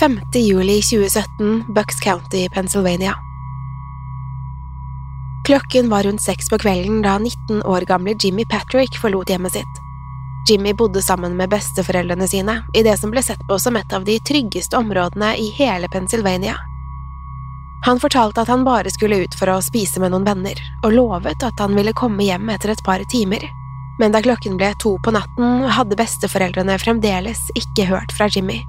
5. 0.00 0.20
juli 0.32 0.82
2017, 0.82 1.64
Bucks 1.74 2.00
County, 2.00 2.48
Pennsylvania. 2.48 3.14
Klokken 5.46 5.90
var 5.90 6.02
rundt 6.02 6.22
seks 6.22 6.48
på 6.50 6.58
kvelden 6.58 7.02
da 7.02 7.18
19 7.18 7.62
år 7.62 7.80
gamle 7.80 8.14
Jimmy 8.22 8.44
Patrick 8.44 8.98
forlot 8.98 9.30
hjemmet 9.30 9.52
sitt. 9.52 9.80
Jimmy 10.50 10.74
bodde 10.74 11.02
sammen 11.02 11.36
med 11.36 11.50
besteforeldrene 11.50 12.28
sine 12.28 12.62
i 12.74 12.82
det 12.82 12.94
som 13.00 13.10
ble 13.10 13.22
sett 13.22 13.42
på 13.48 13.58
som 13.58 13.76
et 13.76 13.92
av 13.92 14.04
de 14.04 14.20
tryggeste 14.20 14.76
områdene 14.76 15.34
i 15.36 15.50
hele 15.58 15.88
Pennsylvania. 15.88 16.54
Han 17.84 17.98
fortalte 18.00 18.40
at 18.40 18.54
han 18.54 18.64
bare 18.64 18.94
skulle 18.94 19.18
ut 19.24 19.34
for 19.34 19.50
å 19.50 19.58
spise 19.62 19.98
med 19.98 20.14
noen 20.14 20.30
venner, 20.30 20.62
og 20.84 20.94
lovet 20.94 21.42
at 21.42 21.58
han 21.58 21.74
ville 21.74 21.92
komme 21.92 22.22
hjem 22.22 22.54
etter 22.54 22.76
et 22.76 22.86
par 22.86 23.02
timer. 23.10 23.50
Men 23.98 24.14
da 24.14 24.22
klokken 24.22 24.56
ble 24.62 24.74
to 24.78 24.94
på 25.02 25.10
natten, 25.10 25.66
hadde 25.66 25.98
besteforeldrene 25.98 26.78
fremdeles 26.78 27.48
ikke 27.58 27.90
hørt 27.90 28.14
fra 28.14 28.30
Jimmy. 28.30 28.62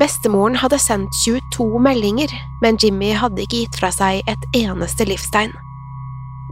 Bestemoren 0.00 0.56
hadde 0.58 0.78
sendt 0.82 1.14
22 1.22 1.78
meldinger, 1.78 2.32
men 2.62 2.78
Jimmy 2.82 3.12
hadde 3.14 3.44
ikke 3.44 3.60
gitt 3.62 3.78
fra 3.78 3.92
seg 3.94 4.26
et 4.30 4.48
eneste 4.58 5.06
livstegn. 5.06 5.54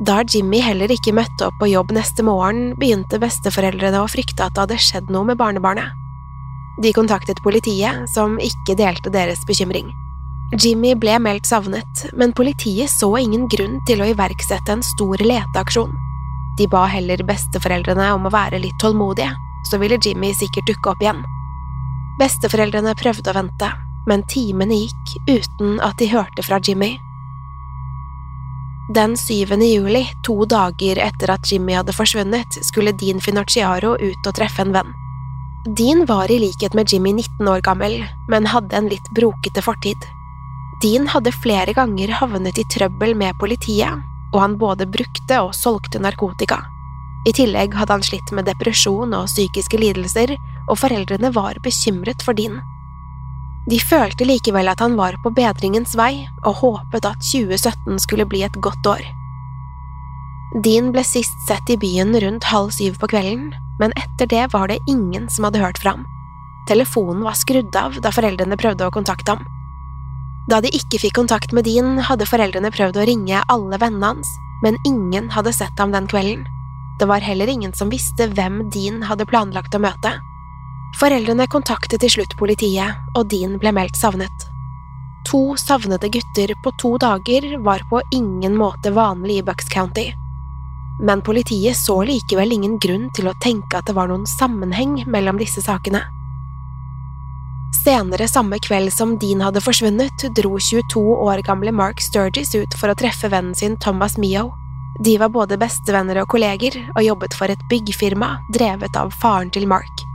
Da 0.07 0.23
Jimmy 0.23 0.61
heller 0.63 0.91
ikke 0.95 1.15
møtte 1.15 1.49
opp 1.49 1.59
på 1.61 1.69
jobb 1.73 1.91
neste 1.95 2.25
morgen, 2.27 2.73
begynte 2.79 3.21
besteforeldrene 3.23 4.01
å 4.01 4.11
frykte 4.11 4.47
at 4.47 4.55
det 4.55 4.65
hadde 4.65 4.79
skjedd 4.81 5.11
noe 5.13 5.27
med 5.29 5.41
barnebarnet. 5.43 5.99
De 6.83 6.95
kontaktet 6.97 7.43
politiet, 7.45 8.07
som 8.15 8.39
ikke 8.41 8.79
delte 8.79 9.13
deres 9.13 9.43
bekymring. 9.49 9.91
Jimmy 10.63 10.95
ble 11.01 11.19
meldt 11.21 11.49
savnet, 11.49 12.07
men 12.17 12.33
politiet 12.37 12.91
så 12.93 13.11
ingen 13.21 13.47
grunn 13.53 13.79
til 13.89 14.03
å 14.03 14.09
iverksette 14.13 14.73
en 14.73 14.85
stor 14.87 15.21
leteaksjon. 15.21 15.93
De 16.59 16.67
ba 16.71 16.87
heller 16.93 17.23
besteforeldrene 17.27 18.11
om 18.15 18.29
å 18.29 18.33
være 18.33 18.61
litt 18.63 18.79
tålmodige, 18.81 19.33
så 19.69 19.79
ville 19.81 20.01
Jimmy 20.03 20.33
sikkert 20.37 20.69
dukke 20.69 20.93
opp 20.93 21.05
igjen. 21.05 21.23
Besteforeldrene 22.21 22.93
prøvde 22.99 23.33
å 23.33 23.37
vente, 23.37 23.71
men 24.07 24.25
timene 24.29 24.83
gikk 24.83 25.15
uten 25.31 25.79
at 25.85 25.97
de 26.01 26.11
hørte 26.13 26.45
fra 26.45 26.59
Jimmy. 26.61 26.97
Den 28.93 29.15
7. 29.17 29.57
juli, 29.63 30.03
to 30.27 30.43
dager 30.45 30.99
etter 31.01 31.31
at 31.33 31.47
Jimmy 31.49 31.77
hadde 31.79 31.95
forsvunnet, 31.97 32.59
skulle 32.67 32.93
Dean 32.93 33.23
Finocchiaro 33.23 33.95
ut 33.97 34.27
og 34.29 34.35
treffe 34.37 34.67
en 34.67 34.75
venn. 34.75 34.91
Dean 35.79 36.05
var 36.05 36.31
i 36.31 36.41
likhet 36.43 36.75
med 36.75 36.93
Jimmy 36.93 37.13
19 37.15 37.49
år 37.49 37.63
gammel, 37.65 38.03
men 38.29 38.51
hadde 38.51 38.77
en 38.77 38.91
litt 38.91 39.09
brokete 39.17 39.63
fortid. 39.63 39.97
Dean 40.83 41.07
hadde 41.09 41.33
flere 41.33 41.73
ganger 41.73 42.11
havnet 42.19 42.59
i 42.59 42.67
trøbbel 42.75 43.15
med 43.17 43.39
politiet, 43.41 44.03
og 44.35 44.41
han 44.43 44.59
både 44.59 44.89
brukte 44.91 45.39
og 45.41 45.55
solgte 45.55 46.03
narkotika. 46.03 46.59
I 47.25 47.33
tillegg 47.39 47.77
hadde 47.79 47.95
han 47.95 48.05
slitt 48.05 48.33
med 48.35 48.49
depresjon 48.51 49.15
og 49.15 49.31
psykiske 49.31 49.79
lidelser, 49.79 50.35
og 50.69 50.79
foreldrene 50.83 51.33
var 51.35 51.59
bekymret 51.65 52.23
for 52.25 52.37
Dean. 52.39 52.61
De 53.71 53.79
følte 53.79 54.27
likevel 54.27 54.71
at 54.73 54.83
han 54.83 54.97
var 54.99 55.15
på 55.23 55.31
bedringens 55.35 55.95
vei, 55.99 56.27
og 56.43 56.63
håpet 56.63 57.07
at 57.07 57.21
2017 57.31 58.01
skulle 58.03 58.27
bli 58.27 58.43
et 58.47 58.59
godt 58.65 58.89
år. 58.91 59.05
Dean 60.65 60.91
ble 60.93 61.05
sist 61.07 61.37
sett 61.49 61.71
i 61.71 61.79
byen 61.81 62.13
rundt 62.21 62.49
halv 62.51 62.73
syv 62.75 62.99
på 63.01 63.09
kvelden, 63.15 63.53
men 63.81 63.95
etter 63.97 64.29
det 64.29 64.49
var 64.53 64.69
det 64.69 64.83
ingen 64.91 65.31
som 65.33 65.47
hadde 65.47 65.63
hørt 65.63 65.79
fra 65.81 65.95
ham. 65.97 66.05
Telefonen 66.69 67.23
var 67.25 67.39
skrudd 67.39 67.75
av 67.79 67.97
da 68.03 68.13
foreldrene 68.15 68.59
prøvde 68.61 68.87
å 68.87 68.95
kontakte 68.95 69.37
ham. 69.37 69.47
Da 70.51 70.59
de 70.61 70.73
ikke 70.75 70.99
fikk 70.99 71.17
kontakt 71.21 71.55
med 71.55 71.67
Dean, 71.67 71.97
hadde 72.03 72.27
foreldrene 72.27 72.73
prøvd 72.75 72.99
å 72.99 73.07
ringe 73.07 73.45
alle 73.53 73.79
vennene 73.79 74.13
hans, 74.13 74.29
men 74.63 74.79
ingen 74.87 75.31
hadde 75.35 75.55
sett 75.55 75.79
ham 75.79 75.95
den 75.95 76.09
kvelden. 76.11 76.45
Det 76.99 77.09
var 77.09 77.25
heller 77.25 77.51
ingen 77.51 77.73
som 77.75 77.91
visste 77.91 78.29
hvem 78.31 78.67
Dean 78.75 79.03
hadde 79.07 79.27
planlagt 79.27 79.75
å 79.75 79.81
møte. 79.83 80.13
Foreldrene 81.01 81.47
kontaktet 81.51 82.03
til 82.03 82.13
slutt 82.17 82.35
politiet, 82.39 82.99
og 83.17 83.29
Dean 83.33 83.59
ble 83.61 83.73
meldt 83.75 83.97
savnet. 83.99 84.49
To 85.29 85.55
savnede 85.57 86.11
gutter 86.13 86.53
på 86.65 86.73
to 86.83 86.97
dager 87.01 87.47
var 87.65 87.85
på 87.91 88.03
ingen 88.13 88.57
måte 88.59 88.93
vanlig 88.93 89.39
i 89.41 89.45
Bucks 89.47 89.71
County. 89.73 90.11
Men 91.01 91.23
politiet 91.23 91.77
så 91.77 92.03
likevel 92.07 92.53
ingen 92.53 92.77
grunn 92.83 93.09
til 93.17 93.31
å 93.31 93.37
tenke 93.43 93.79
at 93.79 93.89
det 93.89 93.97
var 93.97 94.11
noen 94.11 94.27
sammenheng 94.29 95.01
mellom 95.11 95.41
disse 95.41 95.63
sakene. 95.65 96.03
Senere 97.83 98.29
samme 98.29 98.59
kveld 98.63 98.93
som 98.95 99.17
Dean 99.19 99.41
hadde 99.43 99.63
forsvunnet, 99.65 100.27
dro 100.37 100.59
22 100.61 101.01
år 101.01 101.43
gamle 101.47 101.73
Mark 101.75 102.03
Sturgis 102.05 102.53
ut 102.55 102.77
for 102.79 102.93
å 102.93 102.99
treffe 102.99 103.33
vennen 103.33 103.57
sin 103.59 103.79
Thomas 103.81 104.19
Mio. 104.21 104.51
De 105.03 105.17
var 105.19 105.33
både 105.35 105.59
bestevenner 105.59 106.21
og 106.23 106.29
kolleger, 106.31 106.77
og 106.93 107.03
jobbet 107.03 107.35
for 107.35 107.51
et 107.51 107.69
byggfirma 107.73 108.37
drevet 108.55 109.01
av 109.01 109.11
faren 109.23 109.51
til 109.51 109.67
Mark. 109.67 110.12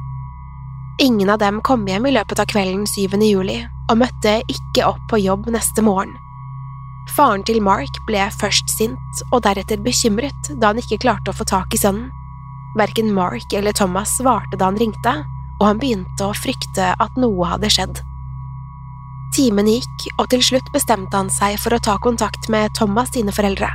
Ingen 0.99 1.29
av 1.29 1.37
dem 1.37 1.61
kom 1.61 1.83
hjem 1.85 2.07
i 2.09 2.11
løpet 2.15 2.39
av 2.41 2.47
kvelden 2.49 2.87
7. 2.89 3.19
juli, 3.21 3.59
og 3.91 3.99
møtte 4.01 4.39
ikke 4.49 4.87
opp 4.87 5.03
på 5.11 5.19
jobb 5.21 5.45
neste 5.53 5.83
morgen. 5.85 6.15
Faren 7.13 7.43
til 7.45 7.61
Mark 7.61 7.99
ble 8.07 8.23
først 8.33 8.73
sint 8.73 9.21
og 9.29 9.43
deretter 9.45 9.77
bekymret 9.77 10.49
da 10.57 10.71
han 10.71 10.81
ikke 10.81 10.97
klarte 11.05 11.29
å 11.29 11.37
få 11.37 11.45
tak 11.47 11.75
i 11.77 11.79
sønnen. 11.79 12.09
Verken 12.81 13.13
Mark 13.13 13.53
eller 13.53 13.77
Thomas 13.77 14.15
svarte 14.17 14.57
da 14.57 14.71
han 14.71 14.79
ringte, 14.81 15.13
og 15.59 15.67
han 15.67 15.77
begynte 15.81 16.25
å 16.25 16.33
frykte 16.33 16.89
at 16.97 17.21
noe 17.21 17.45
hadde 17.53 17.69
skjedd. 17.77 18.01
Timen 19.37 19.69
gikk, 19.69 20.09
og 20.17 20.31
til 20.33 20.41
slutt 20.49 20.73
bestemte 20.73 21.13
han 21.13 21.29
seg 21.29 21.59
for 21.61 21.77
å 21.77 21.81
ta 21.83 21.99
kontakt 22.01 22.49
med 22.49 22.73
Thomas 22.73 23.13
sine 23.13 23.33
foreldre. 23.37 23.69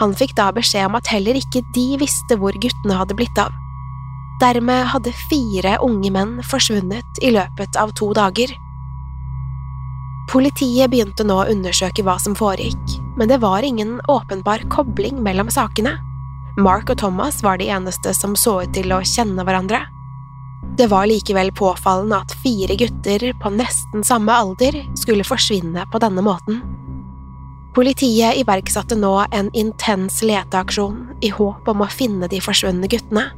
Han 0.00 0.16
fikk 0.16 0.32
da 0.40 0.48
beskjed 0.56 0.88
om 0.88 0.96
at 0.96 1.12
heller 1.12 1.36
ikke 1.36 1.66
de 1.76 1.86
visste 2.00 2.40
hvor 2.40 2.56
guttene 2.56 2.96
hadde 2.96 3.16
blitt 3.16 3.44
av. 3.44 3.52
Dermed 4.40 4.90
hadde 4.92 5.14
fire 5.30 5.78
unge 5.80 6.10
menn 6.12 6.38
forsvunnet 6.44 7.20
i 7.24 7.30
løpet 7.32 7.76
av 7.80 7.94
to 7.96 8.10
dager. 8.16 8.50
Politiet 10.28 10.90
begynte 10.92 11.24
nå 11.24 11.38
å 11.40 11.48
undersøke 11.48 12.04
hva 12.04 12.18
som 12.20 12.34
foregikk, 12.36 12.96
men 13.16 13.30
det 13.30 13.38
var 13.40 13.64
ingen 13.64 13.96
åpenbar 14.12 14.66
kobling 14.72 15.22
mellom 15.24 15.48
sakene. 15.52 15.94
Mark 16.60 16.90
og 16.92 16.98
Thomas 17.00 17.42
var 17.44 17.60
de 17.60 17.70
eneste 17.72 18.12
som 18.16 18.34
så 18.36 18.58
ut 18.64 18.74
til 18.76 18.92
å 18.92 19.04
kjenne 19.06 19.44
hverandre. 19.46 19.84
Det 20.76 20.90
var 20.92 21.08
likevel 21.08 21.52
påfallende 21.56 22.18
at 22.20 22.34
fire 22.42 22.76
gutter 22.76 23.30
på 23.40 23.52
nesten 23.54 24.04
samme 24.04 24.34
alder 24.34 24.82
skulle 24.98 25.24
forsvinne 25.24 25.86
på 25.92 26.00
denne 26.02 26.24
måten. 26.24 26.60
Politiet 27.76 28.36
iverksatte 28.40 28.96
nå 28.96 29.14
en 29.36 29.50
intens 29.56 30.22
leteaksjon 30.24 31.20
i 31.24 31.32
håp 31.32 31.68
om 31.68 31.84
å 31.84 31.90
finne 31.92 32.28
de 32.28 32.40
forsvunne 32.40 32.88
guttene, 32.88 33.28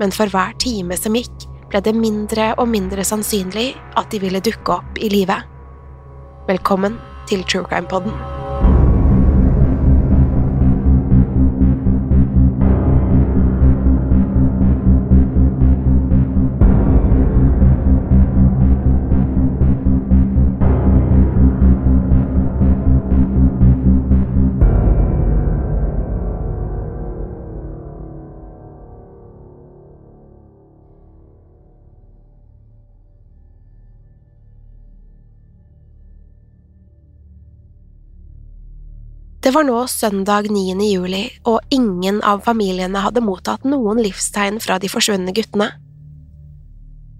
men 0.00 0.14
for 0.14 0.30
hver 0.32 0.54
time 0.62 0.96
som 0.98 1.16
gikk, 1.18 1.48
ble 1.70 1.82
det 1.84 1.96
mindre 1.96 2.52
og 2.58 2.70
mindre 2.70 3.06
sannsynlig 3.06 3.72
at 3.98 4.10
de 4.12 4.22
ville 4.22 4.42
dukke 4.44 4.78
opp 4.78 5.02
i 5.02 5.10
live. 5.12 5.40
Velkommen 6.48 7.00
til 7.30 7.44
True 7.48 7.66
Crime 7.68 7.90
Podden. 7.90 8.33
Det 39.44 39.50
var 39.50 39.66
nå 39.68 39.82
søndag 39.86 40.46
9. 40.48 40.72
juli, 40.88 41.26
og 41.44 41.60
ingen 41.68 42.22
av 42.24 42.40
familiene 42.46 43.02
hadde 43.04 43.20
mottatt 43.20 43.66
noen 43.68 43.98
livstegn 44.00 44.56
fra 44.56 44.78
de 44.80 44.88
forsvunne 44.88 45.34
guttene. 45.36 45.66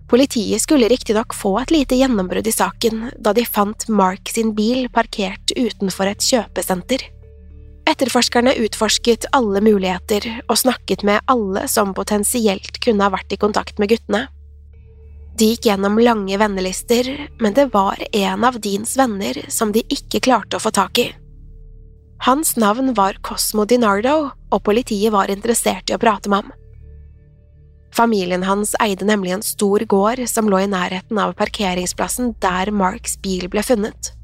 Politiet 0.09 0.63
skulle 0.63 0.89
riktignok 0.89 1.35
få 1.37 1.59
et 1.61 1.75
lite 1.75 1.99
gjennombrudd 1.99 2.47
i 2.49 2.55
saken 2.55 3.03
da 3.21 3.35
de 3.37 3.45
fant 3.45 3.85
Mark 3.93 4.33
sin 4.33 4.55
bil 4.57 4.87
parkert 4.95 5.53
utenfor 5.53 6.09
et 6.09 6.25
kjøpesenter. 6.25 7.05
Etterforskerne 7.93 8.55
utforsket 8.65 9.27
alle 9.37 9.61
muligheter 9.61 10.25
og 10.47 10.57
snakket 10.63 11.05
med 11.05 11.21
alle 11.29 11.67
som 11.69 11.93
potensielt 11.93 12.81
kunne 12.87 13.05
ha 13.05 13.13
vært 13.13 13.35
i 13.37 13.41
kontakt 13.43 13.77
med 13.77 13.93
guttene. 13.93 14.23
De 15.37 15.51
gikk 15.51 15.69
gjennom 15.69 16.01
lange 16.01 16.41
vennelister, 16.41 17.13
men 17.37 17.53
det 17.53 17.69
var 17.77 18.01
en 18.13 18.49
av 18.49 18.57
Deans 18.65 18.97
venner 18.97 19.43
som 19.53 19.77
de 19.77 19.85
ikke 19.93 20.23
klarte 20.25 20.57
å 20.57 20.65
få 20.65 20.73
tak 20.73 21.03
i. 21.05 21.11
Hans 22.25 22.55
navn 22.57 22.95
var 22.97 23.19
Cosmo 23.21 23.67
Dinardo, 23.69 24.31
og 24.49 24.61
politiet 24.65 25.13
var 25.13 25.29
interessert 25.29 25.91
i 25.91 25.93
å 25.93 26.01
prate 26.01 26.31
med 26.33 26.41
ham. 26.41 26.53
Familien 27.93 28.47
hans 28.49 28.73
eide 28.81 29.05
nemlig 29.05 29.35
en 29.35 29.45
stor 29.45 29.85
gård 29.85 30.23
som 30.31 30.49
lå 30.49 30.63
i 30.65 30.71
nærheten 30.73 31.21
av 31.21 31.35
parkeringsplassen 31.37 32.33
der 32.41 32.73
Marks 32.73 33.19
bil 33.21 33.45
ble 33.53 33.61
funnet. 33.61 34.15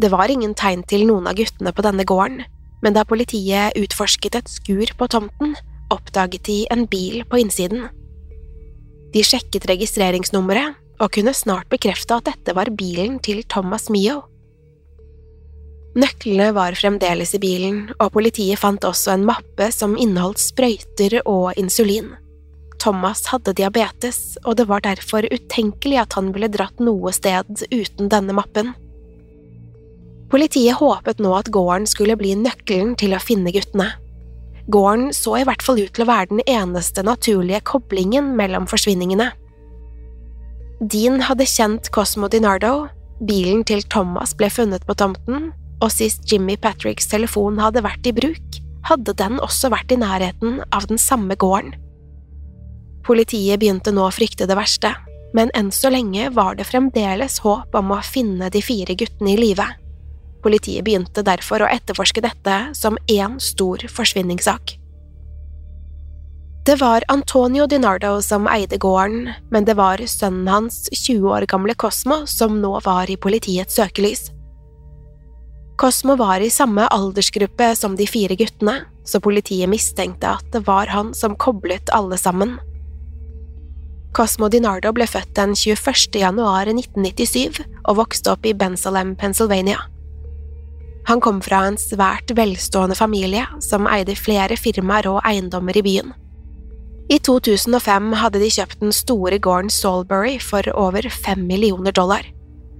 Det 0.00 0.08
var 0.14 0.32
ingen 0.32 0.54
tegn 0.56 0.80
til 0.88 1.04
noen 1.10 1.28
av 1.28 1.36
guttene 1.36 1.74
på 1.76 1.84
denne 1.84 2.08
gården, 2.08 2.40
men 2.80 2.96
da 2.96 3.04
politiet 3.04 3.76
utforsket 3.76 4.40
et 4.40 4.48
skur 4.48 4.88
på 4.96 5.10
tomten, 5.12 5.58
oppdaget 5.92 6.48
de 6.48 6.58
en 6.72 6.86
bil 6.88 7.20
på 7.28 7.42
innsiden. 7.44 7.84
De 9.12 9.20
sjekket 9.20 9.68
registreringsnummeret 9.68 10.80
og 11.04 11.12
kunne 11.12 11.36
snart 11.36 11.68
bekrefte 11.68 12.16
at 12.16 12.32
dette 12.32 12.56
var 12.56 12.72
bilen 12.72 13.20
til 13.20 13.44
Thomas 13.44 13.90
Mio. 13.92 14.22
Nøklene 15.98 16.52
var 16.54 16.76
fremdeles 16.78 17.32
i 17.34 17.40
bilen, 17.42 17.78
og 17.98 18.12
politiet 18.14 18.60
fant 18.60 18.84
også 18.86 19.16
en 19.16 19.24
mappe 19.26 19.70
som 19.74 19.96
inneholdt 19.98 20.38
sprøyter 20.38 21.18
og 21.24 21.58
insulin. 21.58 22.12
Thomas 22.78 23.24
hadde 23.32 23.56
diabetes, 23.58 24.36
og 24.44 24.60
det 24.60 24.68
var 24.68 24.84
derfor 24.84 25.26
utenkelig 25.26 25.98
at 26.04 26.14
han 26.14 26.30
ville 26.34 26.50
dratt 26.54 26.78
noe 26.78 27.10
sted 27.16 27.64
uten 27.72 28.12
denne 28.12 28.36
mappen. 28.36 28.76
Politiet 30.30 30.78
håpet 30.78 31.18
nå 31.24 31.32
at 31.34 31.50
gården 31.50 31.88
skulle 31.88 32.18
bli 32.20 32.36
nøkkelen 32.38 32.94
til 33.00 33.16
å 33.16 33.22
finne 33.22 33.50
guttene. 33.54 33.90
Gården 34.68 35.10
så 35.16 35.38
i 35.40 35.44
hvert 35.48 35.64
fall 35.64 35.80
ut 35.80 35.94
til 35.96 36.04
å 36.04 36.10
være 36.10 36.30
den 36.30 36.44
eneste 36.44 37.02
naturlige 37.02 37.64
koblingen 37.66 38.34
mellom 38.38 38.68
forsvinningene. 38.70 39.32
Dean 40.78 41.24
hadde 41.26 41.48
kjent 41.48 41.88
Cosmo 41.90 42.28
Dinardo, 42.30 42.86
bilen 43.26 43.64
til 43.66 43.82
Thomas 43.90 44.36
ble 44.38 44.52
funnet 44.52 44.84
på 44.86 44.94
tomten, 45.00 45.48
og 45.80 45.92
sist 45.94 46.24
Jimmy 46.30 46.56
Patricks 46.60 47.08
telefon 47.10 47.58
hadde 47.62 47.84
vært 47.84 48.06
i 48.08 48.14
bruk, 48.14 48.60
hadde 48.88 49.14
den 49.18 49.38
også 49.44 49.70
vært 49.72 49.92
i 49.92 50.00
nærheten 50.00 50.62
av 50.74 50.88
den 50.90 51.00
samme 51.00 51.36
gården. 51.38 51.74
Politiet 53.06 53.60
begynte 53.60 53.92
nå 53.94 54.04
å 54.06 54.14
frykte 54.14 54.48
det 54.48 54.56
verste, 54.58 54.92
men 55.36 55.52
enn 55.56 55.70
så 55.72 55.90
lenge 55.92 56.30
var 56.36 56.56
det 56.58 56.68
fremdeles 56.68 57.38
håp 57.44 57.76
om 57.76 57.92
å 57.94 58.02
finne 58.04 58.50
de 58.52 58.62
fire 58.64 58.96
guttene 58.98 59.34
i 59.34 59.38
live. 59.40 59.64
Politiet 60.44 60.84
begynte 60.86 61.24
derfor 61.26 61.64
å 61.64 61.70
etterforske 61.70 62.22
dette 62.24 62.58
som 62.76 62.98
én 63.10 63.38
stor 63.42 63.82
forsvinningssak. 63.92 64.76
Det 66.68 66.76
var 66.82 67.04
Antonio 67.08 67.64
Dinardo 67.66 68.18
som 68.20 68.48
eide 68.52 68.76
gården, 68.76 69.30
men 69.48 69.64
det 69.64 69.78
var 69.78 70.02
sønnen 70.04 70.50
hans, 70.52 70.82
20 70.92 71.24
år 71.32 71.46
gamle 71.48 71.72
Cosmo, 71.80 72.26
som 72.28 72.58
nå 72.60 72.74
var 72.84 73.08
i 73.08 73.16
politiets 73.16 73.78
søkelys. 73.80 74.26
Cosmo 75.78 76.16
var 76.16 76.40
i 76.40 76.50
samme 76.50 76.86
aldersgruppe 76.90 77.76
som 77.76 77.94
de 77.96 78.06
fire 78.06 78.34
guttene, 78.34 78.80
så 79.06 79.20
politiet 79.22 79.70
mistenkte 79.70 80.32
at 80.40 80.46
det 80.50 80.64
var 80.66 80.90
han 80.90 81.12
som 81.14 81.36
koblet 81.38 81.92
alle 81.94 82.18
sammen. 82.18 82.56
Cosmo 84.16 84.48
Dinardo 84.50 84.90
ble 84.96 85.06
født 85.06 85.36
den 85.38 85.52
21. 85.54 86.18
januar 86.18 86.66
1997 86.72 87.60
og 87.84 88.00
vokste 88.00 88.32
opp 88.34 88.48
i 88.48 88.56
Bensalem, 88.58 89.12
Pennsylvania. 89.20 89.84
Han 91.06 91.22
kom 91.22 91.38
fra 91.46 91.60
en 91.68 91.78
svært 91.78 92.34
velstående 92.34 92.98
familie 92.98 93.44
som 93.62 93.86
eide 93.86 94.16
flere 94.18 94.58
firmaer 94.58 95.06
og 95.12 95.20
eiendommer 95.22 95.78
i 95.78 95.84
byen. 95.86 96.10
I 97.08 97.20
2005 97.22 98.10
hadde 98.18 98.42
de 98.42 98.50
kjøpt 98.50 98.82
den 98.82 98.90
store 98.92 99.38
gården 99.38 99.70
Salbury 99.70 100.40
for 100.42 100.66
over 100.74 101.06
fem 101.22 101.46
millioner 101.46 101.94
dollar. 101.94 102.26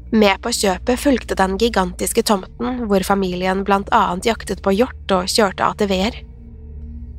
Med 0.08 0.40
på 0.40 0.48
kjøpet 0.56 1.00
fulgte 1.02 1.36
den 1.36 1.58
gigantiske 1.60 2.22
tomten 2.24 2.84
hvor 2.88 3.04
familien 3.04 3.60
blant 3.64 3.90
annet 3.92 4.24
jaktet 4.30 4.62
på 4.64 4.72
hjort 4.72 5.12
og 5.12 5.28
kjørte 5.28 5.66
ATV-er. 5.66 6.14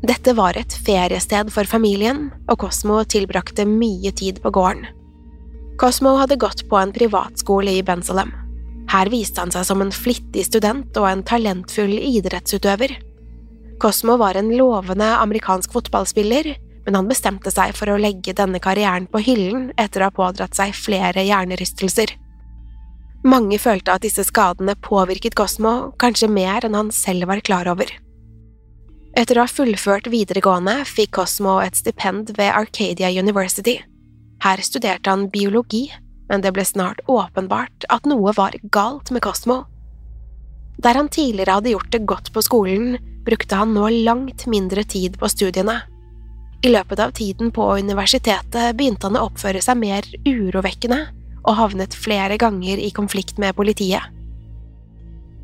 Dette 0.09 0.33
var 0.33 0.57
et 0.57 0.73
feriested 0.73 1.51
for 1.53 1.69
familien, 1.69 2.29
og 2.49 2.63
Cosmo 2.63 3.01
tilbrakte 3.03 3.65
mye 3.67 4.09
tid 4.15 4.39
på 4.41 4.49
gården. 4.55 4.87
Cosmo 5.79 6.15
hadde 6.17 6.39
gått 6.39 6.63
på 6.69 6.79
en 6.79 6.93
privatskole 6.95 7.75
i 7.77 7.83
Bensalem. 7.85 8.31
Her 8.89 9.11
viste 9.13 9.43
han 9.43 9.53
seg 9.53 9.67
som 9.67 9.83
en 9.83 9.93
flittig 9.93 10.47
student 10.47 10.97
og 10.97 11.05
en 11.11 11.21
talentfull 11.27 11.93
idrettsutøver. 11.93 12.95
Cosmo 13.79 14.17
var 14.17 14.39
en 14.39 14.49
lovende 14.57 15.11
amerikansk 15.19 15.75
fotballspiller, 15.75 16.55
men 16.87 16.97
han 16.97 17.11
bestemte 17.11 17.53
seg 17.53 17.75
for 17.77 17.91
å 17.91 17.99
legge 18.01 18.33
denne 18.33 18.59
karrieren 18.63 19.05
på 19.11 19.21
hyllen 19.21 19.69
etter 19.77 20.01
å 20.01 20.09
ha 20.09 20.15
pådratt 20.15 20.57
seg 20.57 20.73
flere 20.73 21.21
hjernerystelser. 21.27 22.15
Mange 23.27 23.57
følte 23.59 23.91
at 23.91 24.05
disse 24.05 24.23
skadene 24.23 24.77
påvirket 24.79 25.35
Cosmo 25.35 25.91
kanskje 25.99 26.29
mer 26.31 26.63
enn 26.63 26.77
han 26.77 26.91
selv 26.95 27.27
var 27.27 27.41
klar 27.43 27.67
over. 27.67 27.89
Etter 29.19 29.35
å 29.35 29.43
ha 29.43 29.51
fullført 29.51 30.07
videregående 30.07 30.77
fikk 30.87 31.17
Cosmo 31.17 31.57
et 31.59 31.75
stipend 31.75 32.31
ved 32.37 32.53
Arcadia 32.53 33.09
University. 33.11 33.75
Her 34.39 34.63
studerte 34.63 35.11
han 35.11 35.27
biologi, 35.33 35.89
men 36.29 36.45
det 36.45 36.53
ble 36.55 36.63
snart 36.63 37.01
åpenbart 37.11 37.89
at 37.91 38.07
noe 38.07 38.31
var 38.37 38.55
galt 38.71 39.11
med 39.11 39.25
Cosmo. 39.25 39.65
Der 40.79 40.95
han 40.95 41.11
tidligere 41.11 41.57
hadde 41.57 41.73
gjort 41.73 41.91
det 41.91 42.05
godt 42.07 42.31
på 42.31 42.43
skolen, 42.45 42.95
brukte 43.27 43.59
han 43.59 43.75
nå 43.75 43.89
langt 44.07 44.47
mindre 44.47 44.85
tid 44.87 45.19
på 45.19 45.27
studiene. 45.27 45.81
I 46.63 46.71
løpet 46.71 46.99
av 47.03 47.11
tiden 47.15 47.51
på 47.55 47.65
universitetet 47.75 48.77
begynte 48.79 49.09
han 49.09 49.19
å 49.19 49.27
oppføre 49.27 49.59
seg 49.63 49.79
mer 49.79 50.07
urovekkende 50.23 51.18
og 51.49 51.57
havnet 51.57 51.97
flere 51.97 52.37
ganger 52.37 52.77
i 52.77 52.91
konflikt 52.93 53.41
med 53.41 53.57
politiet. 53.57 54.05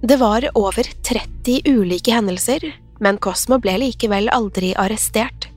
Det 0.05 0.19
var 0.21 0.45
over 0.53 0.85
30 1.07 1.65
ulike 1.65 2.13
hendelser, 2.13 2.61
men 3.01 3.17
Cosmo 3.17 3.57
ble 3.59 3.79
likevel 3.81 4.29
aldri 4.29 4.75
arrestert. 4.77 5.49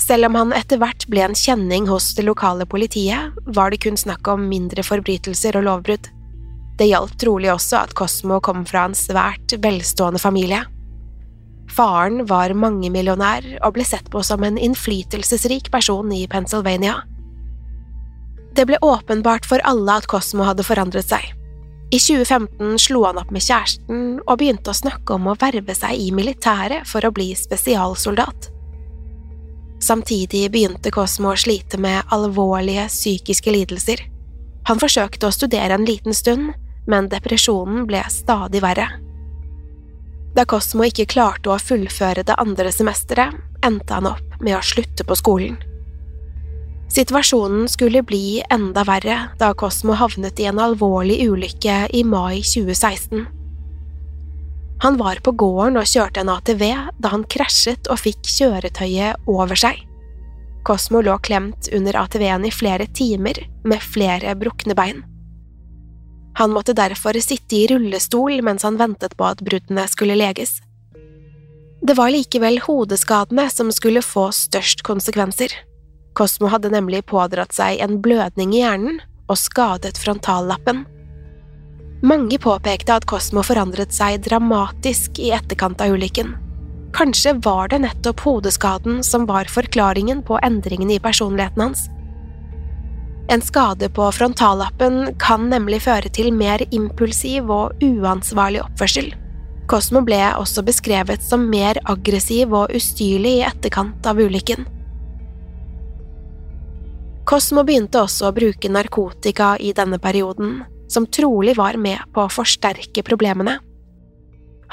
Selv 0.00 0.26
om 0.26 0.38
han 0.38 0.54
etter 0.56 0.80
hvert 0.80 1.04
ble 1.10 1.22
en 1.22 1.36
kjenning 1.38 1.86
hos 1.86 2.14
det 2.16 2.24
lokale 2.26 2.66
politiet, 2.66 3.36
var 3.46 3.70
det 3.70 3.82
kun 3.84 3.98
snakk 4.00 4.26
om 4.32 4.48
mindre 4.50 4.82
forbrytelser 4.82 5.60
og 5.60 5.68
lovbrudd. 5.68 6.08
Det 6.78 6.88
hjalp 6.90 7.12
trolig 7.20 7.52
også 7.52 7.84
at 7.84 7.94
Cosmo 7.94 8.40
kom 8.42 8.64
fra 8.66 8.88
en 8.88 8.96
svært 8.98 9.54
velstående 9.62 10.18
familie. 10.18 10.64
Faren 11.70 12.24
var 12.28 12.52
mangemillionær 12.58 13.46
og 13.60 13.76
ble 13.76 13.86
sett 13.86 14.10
på 14.10 14.22
som 14.26 14.42
en 14.46 14.58
innflytelsesrik 14.60 15.70
person 15.72 16.10
i 16.12 16.24
Pennsylvania. 16.30 17.02
Det 18.54 18.66
ble 18.66 18.78
åpenbart 18.80 19.46
for 19.46 19.62
alle 19.66 19.98
at 19.98 20.06
Cosmo 20.06 20.46
hadde 20.46 20.66
forandret 20.66 21.08
seg. 21.10 21.32
I 21.90 21.98
2015 21.98 22.78
slo 22.78 23.04
han 23.04 23.18
opp 23.20 23.30
med 23.34 23.42
kjæresten 23.44 24.18
og 24.24 24.38
begynte 24.40 24.72
å 24.72 24.78
snakke 24.78 25.14
om 25.14 25.28
å 25.30 25.36
verve 25.38 25.74
seg 25.76 25.98
i 26.00 26.10
militæret 26.14 26.86
for 26.90 27.04
å 27.06 27.12
bli 27.14 27.32
spesialsoldat. 27.38 28.50
Samtidig 29.84 30.46
begynte 30.54 30.92
Cosmo 30.94 31.34
å 31.34 31.38
slite 31.38 31.78
med 31.82 32.06
alvorlige 32.14 32.86
psykiske 32.88 33.52
lidelser. 33.52 34.00
Han 34.70 34.80
forsøkte 34.80 35.28
å 35.28 35.34
studere 35.34 35.76
en 35.76 35.84
liten 35.84 36.14
stund, 36.16 36.54
men 36.86 37.10
depresjonen 37.12 37.84
ble 37.88 38.00
stadig 38.10 38.62
verre. 38.64 38.88
Da 40.34 40.46
Cosmo 40.48 40.86
ikke 40.88 41.06
klarte 41.10 41.52
å 41.52 41.60
fullføre 41.60 42.24
det 42.26 42.38
andre 42.40 42.72
semesteret, 42.74 43.36
endte 43.66 43.94
han 43.98 44.08
opp 44.08 44.40
med 44.40 44.56
å 44.56 44.64
slutte 44.64 45.06
på 45.06 45.18
skolen. 45.20 45.58
Situasjonen 46.92 47.68
skulle 47.68 48.02
bli 48.02 48.42
enda 48.50 48.84
verre 48.84 49.16
da 49.38 49.54
Cosmo 49.54 49.96
havnet 49.98 50.40
i 50.40 50.48
en 50.50 50.60
alvorlig 50.62 51.22
ulykke 51.28 51.78
i 51.92 52.04
mai 52.04 52.42
2016. 52.42 53.24
Han 54.84 54.98
var 55.00 55.20
på 55.24 55.32
gården 55.32 55.78
og 55.80 55.88
kjørte 55.88 56.20
en 56.20 56.30
ATV 56.34 56.62
da 57.00 57.10
han 57.14 57.24
krasjet 57.24 57.88
og 57.88 58.02
fikk 58.04 58.28
kjøretøyet 58.28 59.30
over 59.30 59.56
seg. 59.58 59.80
Cosmo 60.64 61.00
lå 61.04 61.16
klemt 61.24 61.68
under 61.76 61.96
ATV-en 62.04 62.46
i 62.48 62.52
flere 62.52 62.86
timer 62.86 63.40
med 63.64 63.82
flere 63.84 64.34
brukne 64.36 64.76
bein. 64.76 65.02
Han 66.36 66.50
måtte 66.50 66.74
derfor 66.74 67.16
sitte 67.22 67.56
i 67.56 67.66
rullestol 67.70 68.40
mens 68.42 68.64
han 68.66 68.78
ventet 68.80 69.16
på 69.16 69.26
at 69.28 69.42
bruddene 69.44 69.86
skulle 69.88 70.16
leges. 70.18 70.58
Det 71.84 71.94
var 71.96 72.10
likevel 72.10 72.58
hodeskadene 72.64 73.46
som 73.52 73.70
skulle 73.72 74.02
få 74.02 74.30
størst 74.32 74.82
konsekvenser. 74.86 75.52
Cosmo 76.14 76.46
hadde 76.52 76.70
nemlig 76.70 77.04
pådratt 77.10 77.54
seg 77.56 77.80
en 77.82 77.98
blødning 78.02 78.54
i 78.54 78.62
hjernen 78.62 79.00
og 79.26 79.38
skadet 79.40 79.98
frontallappen. 79.98 80.84
Mange 82.04 82.38
påpekte 82.38 82.98
at 82.98 83.06
Cosmo 83.08 83.42
forandret 83.46 83.94
seg 83.96 84.20
dramatisk 84.26 85.18
i 85.18 85.32
etterkant 85.34 85.80
av 85.82 85.94
ulykken. 85.96 86.34
Kanskje 86.94 87.32
var 87.42 87.72
det 87.72 87.80
nettopp 87.82 88.22
hodeskaden 88.22 89.00
som 89.02 89.24
var 89.26 89.50
forklaringen 89.50 90.20
på 90.22 90.38
endringene 90.46 90.98
i 90.98 91.02
personligheten 91.02 91.64
hans. 91.64 91.88
En 93.32 93.42
skade 93.42 93.88
på 93.88 94.06
frontallappen 94.12 95.16
kan 95.18 95.48
nemlig 95.50 95.80
føre 95.88 96.12
til 96.12 96.30
mer 96.36 96.62
impulsiv 96.70 97.50
og 97.50 97.82
uansvarlig 97.82 98.60
oppførsel. 98.62 99.10
Cosmo 99.66 100.04
ble 100.04 100.20
også 100.36 100.62
beskrevet 100.62 101.24
som 101.24 101.48
mer 101.50 101.80
aggressiv 101.88 102.52
og 102.52 102.74
ustyrlig 102.76 103.38
i 103.40 103.44
etterkant 103.48 104.06
av 104.06 104.20
ulykken. 104.20 104.68
Cosmo 107.34 107.64
begynte 107.66 107.98
også 107.98 108.28
å 108.28 108.34
bruke 108.36 108.68
narkotika 108.70 109.56
i 109.58 109.72
denne 109.74 109.98
perioden, 109.98 110.60
som 110.86 111.08
trolig 111.10 111.56
var 111.58 111.74
med 111.82 111.98
på 112.14 112.22
å 112.22 112.30
forsterke 112.30 113.02
problemene. 113.02 113.56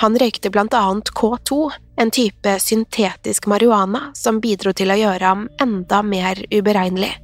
Han 0.04 0.20
røykte 0.22 0.52
blant 0.54 0.78
annet 0.78 1.10
K2, 1.18 1.58
en 1.98 2.14
type 2.14 2.54
syntetisk 2.62 3.50
marihuana 3.50 4.12
som 4.14 4.38
bidro 4.44 4.76
til 4.78 4.94
å 4.94 5.00
gjøre 5.00 5.26
ham 5.26 5.48
enda 5.64 6.04
mer 6.06 6.44
uberegnelig. 6.54 7.16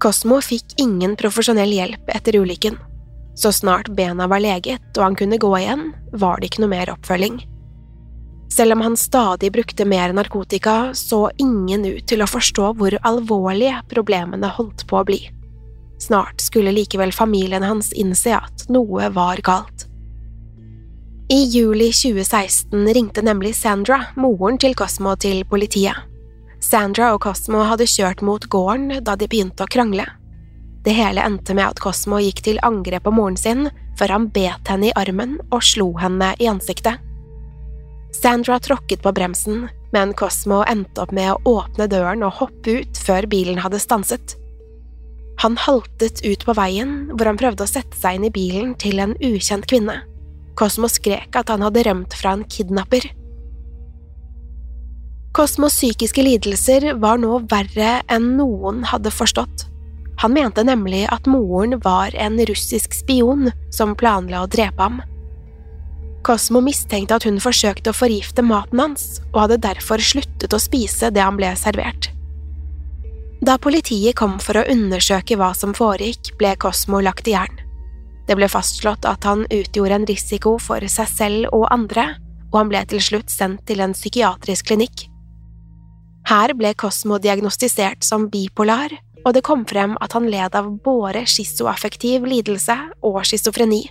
Cosmo 0.00 0.40
fikk 0.40 0.78
ingen 0.80 1.18
profesjonell 1.20 1.76
hjelp 1.76 2.08
etter 2.16 2.40
ulykken. 2.40 2.80
Så 3.36 3.52
snart 3.52 3.92
bena 3.92 4.24
var 4.32 4.40
leget 4.40 4.88
og 4.96 5.04
han 5.04 5.20
kunne 5.20 5.36
gå 5.36 5.52
igjen, 5.60 5.90
var 6.16 6.40
det 6.40 6.48
ikke 6.48 6.64
noe 6.64 6.72
mer 6.78 6.96
oppfølging. 6.96 7.42
Selv 8.52 8.72
om 8.72 8.80
han 8.84 8.96
stadig 8.96 9.52
brukte 9.52 9.84
mer 9.84 10.12
narkotika, 10.12 10.94
så 10.94 11.30
ingen 11.38 11.84
ut 11.84 12.06
til 12.06 12.22
å 12.22 12.28
forstå 12.30 12.74
hvor 12.78 12.98
alvorlige 13.02 13.80
problemene 13.90 14.50
holdt 14.58 14.86
på 14.90 15.00
å 15.00 15.06
bli. 15.08 15.20
Snart 15.98 16.40
skulle 16.40 16.74
likevel 16.74 17.12
familien 17.12 17.64
hans 17.64 17.92
innse 17.92 18.36
at 18.36 18.66
noe 18.68 19.08
var 19.14 19.40
galt. 19.42 19.86
I 21.32 21.40
juli 21.48 21.88
2016 21.92 22.92
ringte 22.94 23.22
nemlig 23.24 23.54
Sandra, 23.56 24.02
moren 24.16 24.58
til 24.60 24.74
Cosmo, 24.76 25.14
til 25.16 25.40
politiet. 25.48 25.96
Sandra 26.60 27.14
og 27.14 27.22
Cosmo 27.24 27.62
hadde 27.64 27.88
kjørt 27.88 28.20
mot 28.24 28.44
gården 28.52 29.00
da 29.04 29.16
de 29.16 29.28
begynte 29.28 29.64
å 29.64 29.70
krangle. 29.70 30.04
Det 30.84 30.92
hele 30.92 31.24
endte 31.24 31.56
med 31.56 31.64
at 31.64 31.80
Cosmo 31.80 32.20
gikk 32.20 32.42
til 32.44 32.60
angrep 32.64 33.06
på 33.06 33.14
moren 33.16 33.38
sin 33.40 33.70
før 33.96 34.12
han 34.18 34.28
bet 34.34 34.68
henne 34.68 34.90
i 34.90 34.94
armen 35.00 35.38
og 35.48 35.64
slo 35.64 35.94
henne 35.96 36.34
i 36.36 36.48
ansiktet. 36.50 37.00
Sandra 38.14 38.60
tråkket 38.62 39.02
på 39.02 39.12
bremsen, 39.12 39.68
men 39.92 40.14
Cosmo 40.14 40.62
endte 40.70 41.02
opp 41.02 41.12
med 41.14 41.32
å 41.32 41.58
åpne 41.58 41.88
døren 41.90 42.22
og 42.22 42.38
hoppe 42.38 42.78
ut 42.80 43.00
før 43.02 43.26
bilen 43.30 43.58
hadde 43.64 43.82
stanset. 43.82 44.36
Han 45.42 45.58
haltet 45.58 46.22
ut 46.22 46.44
på 46.46 46.54
veien, 46.54 46.94
hvor 47.10 47.26
han 47.26 47.38
prøvde 47.40 47.66
å 47.66 47.70
sette 47.70 47.98
seg 47.98 48.20
inn 48.20 48.28
i 48.28 48.32
bilen 48.34 48.76
til 48.78 49.02
en 49.02 49.16
ukjent 49.18 49.66
kvinne. 49.70 49.98
Cosmo 50.54 50.86
skrek 50.86 51.34
at 51.34 51.50
han 51.50 51.64
hadde 51.66 51.82
rømt 51.88 52.14
fra 52.14 52.36
en 52.36 52.44
kidnapper. 52.46 53.08
Cosmos 55.34 55.74
psykiske 55.74 56.22
lidelser 56.22 56.92
var 57.02 57.18
nå 57.18 57.40
verre 57.50 57.96
enn 58.06 58.36
noen 58.38 58.84
hadde 58.86 59.10
forstått. 59.10 59.66
Han 60.22 60.36
mente 60.36 60.62
nemlig 60.62 61.08
at 61.10 61.26
moren 61.26 61.80
var 61.82 62.14
en 62.14 62.38
russisk 62.46 62.94
spion 62.94 63.50
som 63.74 63.96
planla 63.98 64.44
å 64.44 64.50
drepe 64.50 64.78
ham. 64.78 65.02
Cosmo 66.24 66.62
mistenkte 66.64 67.18
at 67.18 67.26
hun 67.28 67.36
forsøkte 67.42 67.92
å 67.92 67.96
forgifte 67.96 68.42
maten 68.44 68.80
hans, 68.80 69.20
og 69.34 69.44
hadde 69.44 69.62
derfor 69.66 70.00
sluttet 70.00 70.56
å 70.56 70.62
spise 70.62 71.12
det 71.12 71.22
han 71.22 71.36
ble 71.36 71.52
servert. 71.60 72.08
Da 73.44 73.58
politiet 73.60 74.16
kom 74.16 74.38
for 74.40 74.56
å 74.56 74.66
undersøke 74.72 75.36
hva 75.36 75.50
som 75.56 75.74
foregikk, 75.76 76.32
ble 76.40 76.54
Cosmo 76.56 77.02
lagt 77.04 77.28
i 77.28 77.34
jern. 77.34 77.58
Det 78.24 78.38
ble 78.38 78.48
fastslått 78.48 79.04
at 79.04 79.26
han 79.28 79.44
utgjorde 79.52 79.98
en 79.98 80.06
risiko 80.08 80.54
for 80.62 80.84
seg 80.88 81.10
selv 81.10 81.50
og 81.52 81.66
andre, 81.74 82.14
og 82.54 82.62
han 82.62 82.70
ble 82.72 82.80
til 82.88 83.02
slutt 83.04 83.32
sendt 83.32 83.66
til 83.68 83.82
en 83.84 83.92
psykiatrisk 83.92 84.70
klinikk. 84.70 85.10
Her 86.30 86.54
ble 86.56 86.72
Cosmo 86.80 87.18
diagnostisert 87.20 88.06
som 88.06 88.30
bipolar, 88.32 88.94
og 89.26 89.36
det 89.36 89.44
kom 89.44 89.66
frem 89.68 89.98
at 90.04 90.16
han 90.16 90.30
led 90.32 90.56
av 90.56 90.70
både 90.84 91.26
schizoaffektiv 91.28 92.24
lidelse 92.28 92.78
og 93.04 93.20
schizofreni. 93.28 93.82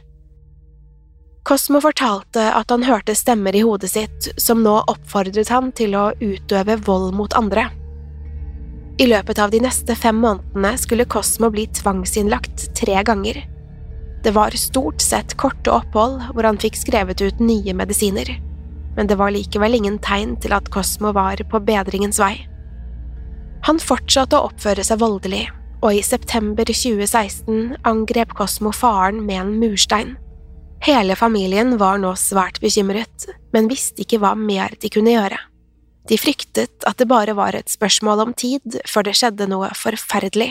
Cosmo 1.43 1.81
fortalte 1.83 2.43
at 2.55 2.69
han 2.71 2.85
hørte 2.87 3.15
stemmer 3.19 3.55
i 3.55 3.61
hodet 3.67 3.89
sitt 3.91 4.27
som 4.39 4.61
nå 4.63 4.77
oppfordret 4.87 5.49
han 5.51 5.73
til 5.75 5.95
å 5.99 6.11
utøve 6.21 6.77
vold 6.85 7.11
mot 7.17 7.35
andre. 7.35 7.65
I 9.03 9.09
løpet 9.09 9.41
av 9.43 9.51
de 9.51 9.59
neste 9.65 9.95
fem 9.99 10.21
månedene 10.23 10.71
skulle 10.79 11.07
Cosmo 11.09 11.49
bli 11.51 11.65
tvangsinnlagt 11.75 12.69
tre 12.79 13.01
ganger. 13.03 13.41
Det 14.23 14.31
var 14.31 14.55
stort 14.55 15.03
sett 15.03 15.35
korte 15.35 15.73
opphold 15.73 16.21
hvor 16.31 16.47
han 16.47 16.61
fikk 16.61 16.79
skrevet 16.79 17.19
ut 17.19 17.43
nye 17.43 17.75
medisiner, 17.75 18.37
men 18.95 19.11
det 19.11 19.19
var 19.19 19.35
likevel 19.35 19.75
ingen 19.75 19.99
tegn 19.99 20.37
til 20.39 20.55
at 20.55 20.71
Cosmo 20.71 21.11
var 21.11 21.43
på 21.43 21.59
bedringens 21.59 22.23
vei. 22.23 22.37
Han 23.67 23.83
fortsatte 23.83 24.39
å 24.39 24.47
oppføre 24.47 24.83
seg 24.87 25.03
voldelig, 25.03 25.49
og 25.83 25.91
i 25.91 26.03
september 26.05 26.71
2016 26.71 27.81
angrep 27.83 28.31
Cosmo 28.39 28.71
faren 28.71 29.25
med 29.27 29.41
en 29.41 29.57
murstein. 29.59 30.15
Hele 30.83 31.15
familien 31.15 31.77
var 31.79 32.01
nå 32.01 32.09
svært 32.19 32.57
bekymret, 32.59 33.29
men 33.55 33.69
visste 33.71 34.03
ikke 34.03 34.17
hva 34.19 34.33
mer 34.35 34.73
de 34.81 34.89
kunne 34.91 35.13
gjøre. 35.13 35.37
De 36.11 36.17
fryktet 36.19 36.83
at 36.83 36.99
det 36.99 37.07
bare 37.07 37.35
var 37.37 37.55
et 37.55 37.71
spørsmål 37.71 38.25
om 38.25 38.33
tid 38.35 38.81
før 38.91 39.07
det 39.07 39.13
skjedde 39.15 39.47
noe 39.47 39.69
forferdelig. 39.79 40.49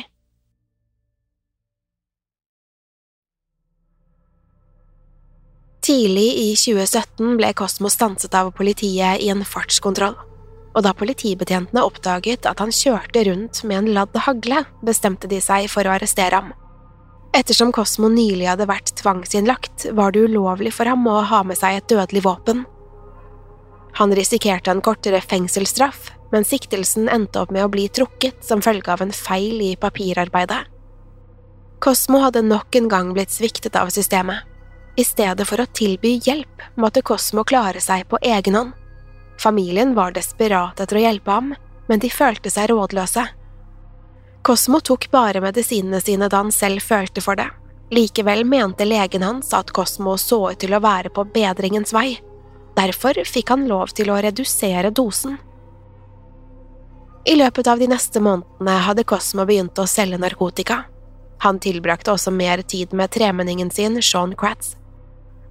Tidlig 5.82 6.28
i 6.38 6.48
2017 6.56 7.36
ble 7.36 7.52
Cosmo 7.58 7.90
stanset 7.92 8.32
av 8.38 8.54
politiet 8.56 9.20
i 9.20 9.28
en 9.34 9.44
fartskontroll, 9.44 10.16
og 10.72 10.80
da 10.86 10.94
politibetjentene 10.96 11.84
oppdaget 11.84 12.48
at 12.48 12.62
han 12.62 12.72
kjørte 12.72 13.26
rundt 13.28 13.64
med 13.68 13.82
en 13.82 13.94
ladd 13.98 14.16
hagle, 14.24 14.64
bestemte 14.80 15.28
de 15.28 15.42
seg 15.44 15.68
for 15.68 15.84
å 15.84 15.98
arrestere 15.98 16.40
ham. 16.40 16.54
Ettersom 17.32 17.70
Cosmo 17.72 18.10
nylig 18.12 18.44
hadde 18.50 18.68
vært 18.68 18.92
tvangsinnlagt, 19.00 19.86
var 19.96 20.12
det 20.12 20.26
ulovlig 20.28 20.74
for 20.76 20.88
ham 20.90 21.06
å 21.08 21.22
ha 21.30 21.40
med 21.48 21.56
seg 21.56 21.78
et 21.78 21.88
dødelig 21.88 22.26
våpen. 22.26 22.66
Han 23.96 24.12
risikerte 24.16 24.72
en 24.72 24.82
kortere 24.84 25.20
fengselsstraff, 25.24 26.10
men 26.32 26.44
siktelsen 26.48 27.08
endte 27.12 27.40
opp 27.40 27.52
med 27.52 27.64
å 27.64 27.70
bli 27.72 27.86
trukket 27.92 28.44
som 28.44 28.60
følge 28.64 28.92
av 28.92 29.04
en 29.04 29.12
feil 29.16 29.60
i 29.64 29.72
papirarbeidet. 29.80 30.60
Cosmo 31.82 32.20
hadde 32.22 32.44
nok 32.46 32.76
en 32.78 32.88
gang 32.92 33.10
blitt 33.16 33.32
sviktet 33.34 33.76
av 33.76 33.90
systemet. 33.92 34.44
I 34.96 35.04
stedet 35.04 35.48
for 35.48 35.60
å 35.60 35.70
tilby 35.72 36.18
hjelp 36.20 36.62
måtte 36.76 37.02
Cosmo 37.02 37.44
klare 37.48 37.80
seg 37.80 38.04
på 38.12 38.20
egen 38.22 38.58
hånd. 38.58 38.72
Familien 39.40 39.96
var 39.96 40.12
desperat 40.12 40.80
etter 40.84 41.00
å 41.00 41.04
hjelpe 41.06 41.32
ham, 41.32 41.54
men 41.88 42.00
de 42.00 42.12
følte 42.12 42.52
seg 42.52 42.68
rådløse. 42.70 43.24
Cosmo 44.42 44.80
tok 44.80 45.10
bare 45.10 45.40
medisinene 45.40 46.00
sine 46.00 46.28
da 46.28 46.40
han 46.42 46.50
selv 46.52 46.82
følte 46.82 47.22
for 47.22 47.38
det. 47.38 47.46
Likevel 47.94 48.44
mente 48.48 48.84
legen 48.84 49.22
hans 49.22 49.52
at 49.54 49.70
Cosmo 49.70 50.16
så 50.18 50.40
ut 50.50 50.58
til 50.58 50.74
å 50.74 50.82
være 50.82 51.12
på 51.14 51.24
bedringens 51.34 51.92
vei. 51.94 52.16
Derfor 52.74 53.20
fikk 53.28 53.52
han 53.52 53.68
lov 53.70 53.92
til 53.94 54.10
å 54.10 54.18
redusere 54.24 54.90
dosen. 54.90 55.36
I 57.28 57.36
løpet 57.38 57.68
av 57.70 57.78
de 57.78 57.86
neste 57.86 58.18
månedene 58.18 58.78
hadde 58.82 59.06
Cosmo 59.06 59.46
begynt 59.46 59.78
å 59.78 59.86
selge 59.86 60.18
narkotika. 60.18 60.80
Han 61.44 61.60
tilbrakte 61.62 62.10
også 62.10 62.32
mer 62.34 62.64
tid 62.66 62.94
med 62.98 63.12
tremenningen 63.14 63.70
sin, 63.70 64.00
Sean 64.02 64.34
Kratz. 64.34 64.74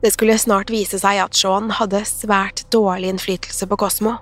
Det 0.02 0.12
skulle 0.12 0.36
snart 0.42 0.74
vise 0.74 1.00
seg 1.00 1.22
at 1.22 1.38
Sean 1.38 1.70
hadde 1.78 2.04
svært 2.10 2.66
dårlig 2.74 3.14
innflytelse 3.14 3.70
på 3.70 3.80
Cosmo. 3.80 4.18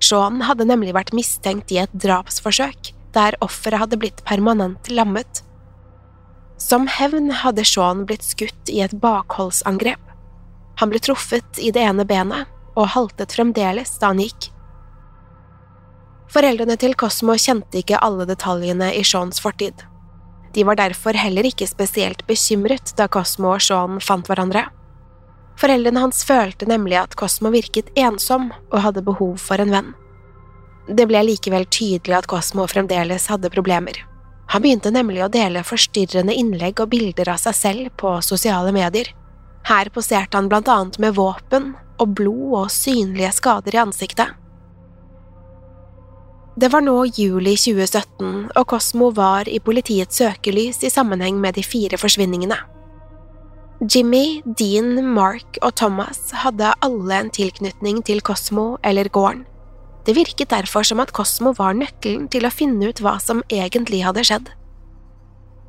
Sean 0.00 0.40
hadde 0.46 0.68
nemlig 0.68 0.94
vært 0.96 1.12
mistenkt 1.16 1.72
i 1.74 1.82
et 1.82 1.92
drapsforsøk, 1.92 2.92
der 3.16 3.36
offeret 3.44 3.80
hadde 3.82 3.98
blitt 4.00 4.22
permanent 4.28 4.90
lammet. 4.92 5.42
Som 6.60 6.86
hevn 6.88 7.30
hadde 7.42 7.64
Sean 7.68 8.04
blitt 8.08 8.24
skutt 8.24 8.72
i 8.72 8.82
et 8.84 8.94
bakholdsangrep. 9.00 10.02
Han 10.80 10.92
ble 10.92 11.00
truffet 11.00 11.60
i 11.60 11.72
det 11.72 11.84
ene 11.88 12.04
benet 12.08 12.52
og 12.76 12.92
haltet 12.92 13.32
fremdeles 13.36 13.96
da 14.00 14.12
han 14.12 14.20
gikk. 14.20 14.50
Foreldrene 16.32 16.76
til 16.80 16.96
Cosmo 16.98 17.36
kjente 17.40 17.80
ikke 17.80 18.00
alle 18.04 18.26
detaljene 18.28 18.90
i 18.96 19.04
Seans 19.06 19.40
fortid. 19.40 19.84
De 20.56 20.64
var 20.64 20.78
derfor 20.80 21.16
heller 21.16 21.46
ikke 21.48 21.68
spesielt 21.68 22.24
bekymret 22.28 22.92
da 22.98 23.06
Cosmo 23.12 23.54
og 23.54 23.62
Sean 23.64 24.00
fant 24.04 24.28
hverandre. 24.28 24.66
Foreldrene 25.56 26.02
hans 26.02 26.22
følte 26.28 26.68
nemlig 26.68 26.98
at 27.00 27.16
Cosmo 27.16 27.52
virket 27.54 27.88
ensom 27.96 28.50
og 28.70 28.82
hadde 28.84 29.04
behov 29.06 29.38
for 29.40 29.62
en 29.62 29.72
venn. 29.72 29.94
Det 30.86 31.06
ble 31.10 31.22
likevel 31.26 31.66
tydelig 31.66 32.14
at 32.14 32.28
Cosmo 32.30 32.66
fremdeles 32.70 33.26
hadde 33.32 33.50
problemer. 33.50 33.98
Han 34.54 34.62
begynte 34.62 34.92
nemlig 34.94 35.24
å 35.24 35.30
dele 35.32 35.64
forstyrrende 35.66 36.34
innlegg 36.38 36.78
og 36.82 36.92
bilder 36.92 37.32
av 37.32 37.40
seg 37.42 37.56
selv 37.58 37.94
på 37.98 38.12
sosiale 38.22 38.70
medier. 38.74 39.10
Her 39.66 39.90
poserte 39.90 40.38
han 40.38 40.50
blant 40.50 40.70
annet 40.70 41.00
med 41.02 41.16
våpen 41.16 41.72
og 41.98 42.12
blod 42.14 42.52
og 42.60 42.70
synlige 42.70 43.32
skader 43.34 43.74
i 43.74 43.82
ansiktet. 43.82 44.36
Det 46.56 46.70
var 46.72 46.80
nå 46.86 46.94
juli 47.18 47.52
2017, 47.58 48.52
og 48.56 48.64
Cosmo 48.70 49.10
var 49.12 49.50
i 49.50 49.58
politiets 49.60 50.22
søkelys 50.22 50.80
i 50.86 50.92
sammenheng 50.92 51.36
med 51.42 51.58
de 51.58 51.66
fire 51.66 51.98
forsvinningene. 52.00 52.56
Jimmy, 53.92 54.40
Dean, 54.56 54.94
Mark 55.04 55.58
og 55.60 55.74
Thomas 55.76 56.30
hadde 56.32 56.70
alle 56.80 57.18
en 57.18 57.28
tilknytning 57.28 58.00
til 58.08 58.22
Cosmo 58.24 58.78
eller 58.86 59.10
gården. 59.12 59.44
Det 60.06 60.14
virket 60.14 60.52
derfor 60.54 60.86
som 60.86 61.02
at 61.02 61.10
Cosmo 61.12 61.50
var 61.58 61.74
nøkkelen 61.74 62.28
til 62.30 62.46
å 62.46 62.54
finne 62.54 62.92
ut 62.92 63.02
hva 63.02 63.16
som 63.22 63.42
egentlig 63.50 64.04
hadde 64.06 64.22
skjedd. 64.26 64.52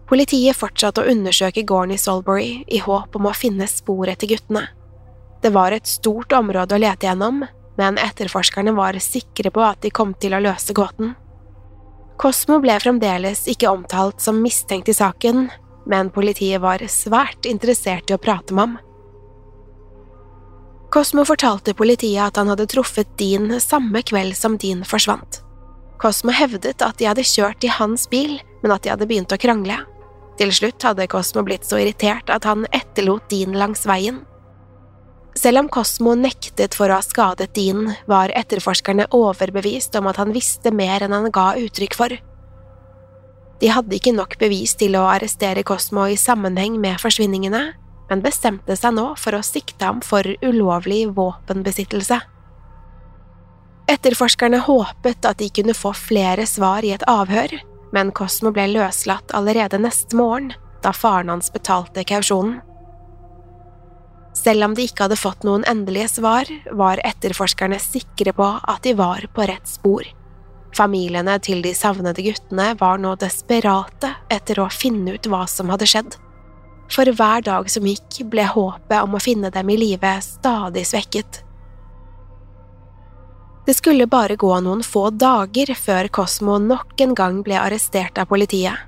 Politiet 0.08 0.56
fortsatte 0.56 1.02
å 1.04 1.12
undersøke 1.12 1.66
gården 1.68 1.96
i 1.96 2.00
Solbury 2.00 2.52
i 2.70 2.80
håp 2.80 3.18
om 3.18 3.28
å 3.28 3.36
finne 3.36 3.68
spor 3.68 4.08
etter 4.08 4.30
guttene. 4.30 4.68
Det 5.42 5.52
var 5.54 5.74
et 5.74 5.90
stort 5.90 6.34
område 6.38 6.78
å 6.78 6.82
lete 6.82 7.10
gjennom, 7.10 7.44
men 7.78 8.00
etterforskerne 8.02 8.74
var 8.78 8.98
sikre 9.04 9.52
på 9.54 9.66
at 9.66 9.82
de 9.84 9.92
kom 9.94 10.14
til 10.22 10.38
å 10.38 10.42
løse 10.42 10.74
gåten. 10.74 11.16
Cosmo 12.18 12.58
ble 12.62 12.78
fremdeles 12.82 13.44
ikke 13.52 13.70
omtalt 13.70 14.24
som 14.24 14.40
mistenkt 14.42 14.90
i 14.90 14.96
saken, 14.98 15.50
men 15.86 16.10
politiet 16.14 16.62
var 16.64 16.82
svært 16.90 17.46
interessert 17.46 18.10
i 18.10 18.16
å 18.16 18.22
prate 18.22 18.54
med 18.54 18.64
ham. 18.64 18.78
Cosmo 20.98 21.22
fortalte 21.30 21.76
politiet 21.78 22.18
at 22.24 22.40
han 22.42 22.50
hadde 22.50 22.66
truffet 22.72 23.10
Dean 23.20 23.52
samme 23.62 24.02
kveld 24.02 24.34
som 24.34 24.56
Dean 24.58 24.80
forsvant. 24.82 25.44
Cosmo 26.02 26.34
hevdet 26.34 26.82
at 26.82 26.98
de 26.98 27.06
hadde 27.06 27.22
kjørt 27.22 27.62
i 27.62 27.70
hans 27.70 28.08
bil, 28.10 28.40
men 28.64 28.74
at 28.74 28.82
de 28.82 28.90
hadde 28.90 29.06
begynt 29.06 29.30
å 29.30 29.38
krangle. 29.38 29.78
Til 30.42 30.56
slutt 30.58 30.82
hadde 30.82 31.06
Cosmo 31.14 31.46
blitt 31.46 31.70
så 31.70 31.78
irritert 31.84 32.34
at 32.34 32.50
han 32.50 32.66
etterlot 32.74 33.30
Dean 33.30 33.54
langs 33.54 33.86
veien. 33.86 34.24
Selv 35.38 35.62
om 35.62 35.70
Cosmo 35.70 36.18
nektet 36.18 36.74
for 36.74 36.90
å 36.90 36.98
ha 36.98 37.06
skadet 37.06 37.54
Dean, 37.54 37.92
var 38.10 38.34
etterforskerne 38.34 39.06
overbevist 39.14 40.02
om 40.02 40.10
at 40.10 40.18
han 40.18 40.34
visste 40.34 40.74
mer 40.74 41.06
enn 41.06 41.14
han 41.14 41.30
ga 41.30 41.52
uttrykk 41.62 42.02
for. 42.02 42.18
De 43.62 43.70
hadde 43.70 44.02
ikke 44.02 44.18
nok 44.18 44.40
bevis 44.42 44.74
til 44.82 44.98
å 44.98 45.06
arrestere 45.14 45.62
Cosmo 45.62 46.10
i 46.10 46.18
sammenheng 46.18 46.82
med 46.82 46.98
forsvinningene, 47.06 47.68
men 48.10 48.24
bestemte 48.24 48.76
seg 48.80 48.96
nå 48.96 49.10
for 49.20 49.38
å 49.38 49.46
sikte 49.46 49.86
ham 49.86 50.02
for 50.06 50.28
ulovlig 50.46 51.06
våpenbesittelse. 51.18 52.20
Etterforskerne 53.88 54.60
håpet 54.66 55.26
at 55.26 55.40
de 55.40 55.48
kunne 55.54 55.76
få 55.78 55.94
flere 55.96 56.46
svar 56.48 56.84
i 56.84 56.92
et 56.96 57.06
avhør, 57.08 57.54
men 57.96 58.12
Cosmo 58.12 58.52
ble 58.52 58.68
løslatt 58.74 59.32
allerede 59.36 59.80
neste 59.80 60.18
morgen, 60.20 60.52
da 60.84 60.92
faren 60.94 61.32
hans 61.32 61.52
betalte 61.54 62.04
kausjonen. 62.08 62.60
Selv 64.38 64.68
om 64.68 64.76
de 64.78 64.86
ikke 64.86 65.08
hadde 65.08 65.18
fått 65.18 65.48
noen 65.48 65.64
endelige 65.66 66.12
svar, 66.20 66.50
var 66.78 67.02
etterforskerne 67.08 67.80
sikre 67.82 68.36
på 68.38 68.52
at 68.60 68.84
de 68.86 68.94
var 69.00 69.24
på 69.34 69.48
rett 69.50 69.68
spor. 69.68 70.06
Familiene 70.78 71.40
til 71.42 71.64
de 71.66 71.72
savnede 71.74 72.22
guttene 72.22 72.74
var 72.78 73.00
nå 73.02 73.16
desperate 73.18 74.12
etter 74.30 74.62
å 74.62 74.70
finne 74.70 75.16
ut 75.16 75.30
hva 75.32 75.46
som 75.50 75.72
hadde 75.74 75.88
skjedd. 75.90 76.20
For 76.92 77.10
hver 77.12 77.44
dag 77.46 77.68
som 77.72 77.86
gikk, 77.88 78.24
ble 78.32 78.46
håpet 78.48 79.04
om 79.04 79.18
å 79.18 79.22
finne 79.22 79.52
dem 79.54 79.70
i 79.70 79.78
live 79.78 80.14
stadig 80.24 80.86
svekket. 80.88 81.44
Det 83.68 83.76
skulle 83.76 84.08
bare 84.08 84.38
gå 84.40 84.54
noen 84.64 84.80
få 84.86 85.10
dager 85.12 85.74
før 85.76 86.08
Cosmo 86.16 86.56
nok 86.64 87.02
en 87.04 87.16
gang 87.18 87.42
ble 87.44 87.58
arrestert 87.60 88.16
av 88.22 88.30
politiet. 88.32 88.88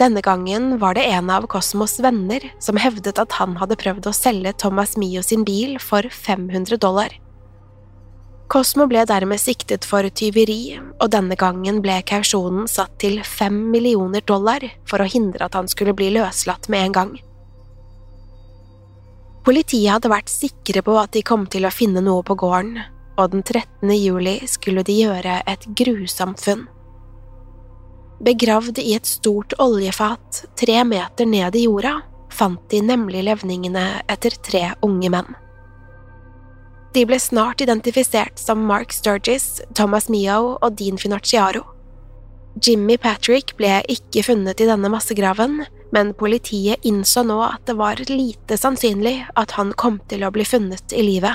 Denne 0.00 0.22
gangen 0.24 0.78
var 0.80 0.96
det 0.96 1.04
en 1.08 1.28
av 1.32 1.44
Cosmos 1.52 1.98
venner 2.04 2.44
som 2.60 2.80
hevdet 2.80 3.20
at 3.20 3.36
han 3.36 3.58
hadde 3.60 3.76
prøvd 3.80 4.08
å 4.08 4.16
selge 4.16 4.52
Thomas 4.60 4.96
Mio 5.00 5.22
sin 5.24 5.44
bil 5.44 5.76
for 5.80 6.08
500 6.12 6.80
dollar. 6.80 7.12
Cosmo 8.48 8.86
ble 8.86 9.02
dermed 9.08 9.40
siktet 9.42 9.84
for 9.88 10.06
tyveri, 10.14 10.76
og 11.02 11.10
denne 11.10 11.34
gangen 11.38 11.80
ble 11.82 11.98
kausjonen 12.06 12.68
satt 12.70 12.94
til 13.02 13.18
fem 13.26 13.56
millioner 13.72 14.22
dollar 14.22 14.62
for 14.86 15.02
å 15.02 15.08
hindre 15.10 15.48
at 15.48 15.56
han 15.58 15.66
skulle 15.70 15.96
bli 15.98 16.12
løslatt 16.14 16.68
med 16.70 16.86
en 16.86 16.94
gang. 16.94 17.14
Politiet 19.46 19.92
hadde 19.92 20.10
vært 20.10 20.30
sikre 20.30 20.82
på 20.82 20.94
at 20.98 21.12
de 21.14 21.22
kom 21.26 21.46
til 21.50 21.66
å 21.66 21.74
finne 21.74 22.02
noe 22.02 22.22
på 22.26 22.34
gården, 22.38 22.78
og 23.18 23.32
den 23.34 23.42
13. 23.42 23.90
juli 23.94 24.40
skulle 24.50 24.84
de 24.86 24.94
gjøre 25.02 25.40
et 25.46 25.66
grusomt 25.78 26.42
funn. 26.42 26.66
Begravd 28.26 28.78
i 28.80 28.94
et 28.96 29.06
stort 29.06 29.54
oljefat 29.60 30.46
tre 30.56 30.82
meter 30.88 31.28
ned 31.28 31.58
i 31.58 31.66
jorda 31.66 31.98
fant 32.32 32.62
de 32.70 32.80
nemlig 32.84 33.24
levningene 33.26 33.84
etter 34.12 34.38
tre 34.42 34.70
unge 34.86 35.10
menn. 35.12 35.34
De 36.96 37.02
ble 37.04 37.18
snart 37.20 37.60
identifisert 37.60 38.38
som 38.40 38.62
Mark 38.64 38.92
Sturgis, 38.92 39.60
Thomas 39.76 40.06
Mio 40.08 40.54
og 40.64 40.78
Dean 40.78 40.96
Finocchiaro. 40.96 41.60
Jimmy 42.64 42.96
Patrick 42.96 43.52
ble 43.58 43.82
ikke 43.92 44.22
funnet 44.24 44.62
i 44.64 44.68
denne 44.70 44.88
massegraven, 44.88 45.58
men 45.92 46.14
politiet 46.16 46.88
innså 46.88 47.26
nå 47.28 47.36
at 47.44 47.66
det 47.68 47.76
var 47.76 48.00
lite 48.08 48.56
sannsynlig 48.56 49.18
at 49.36 49.52
han 49.58 49.74
kom 49.76 50.00
til 50.08 50.24
å 50.24 50.32
bli 50.32 50.48
funnet 50.48 50.96
i 50.96 51.04
live. 51.04 51.34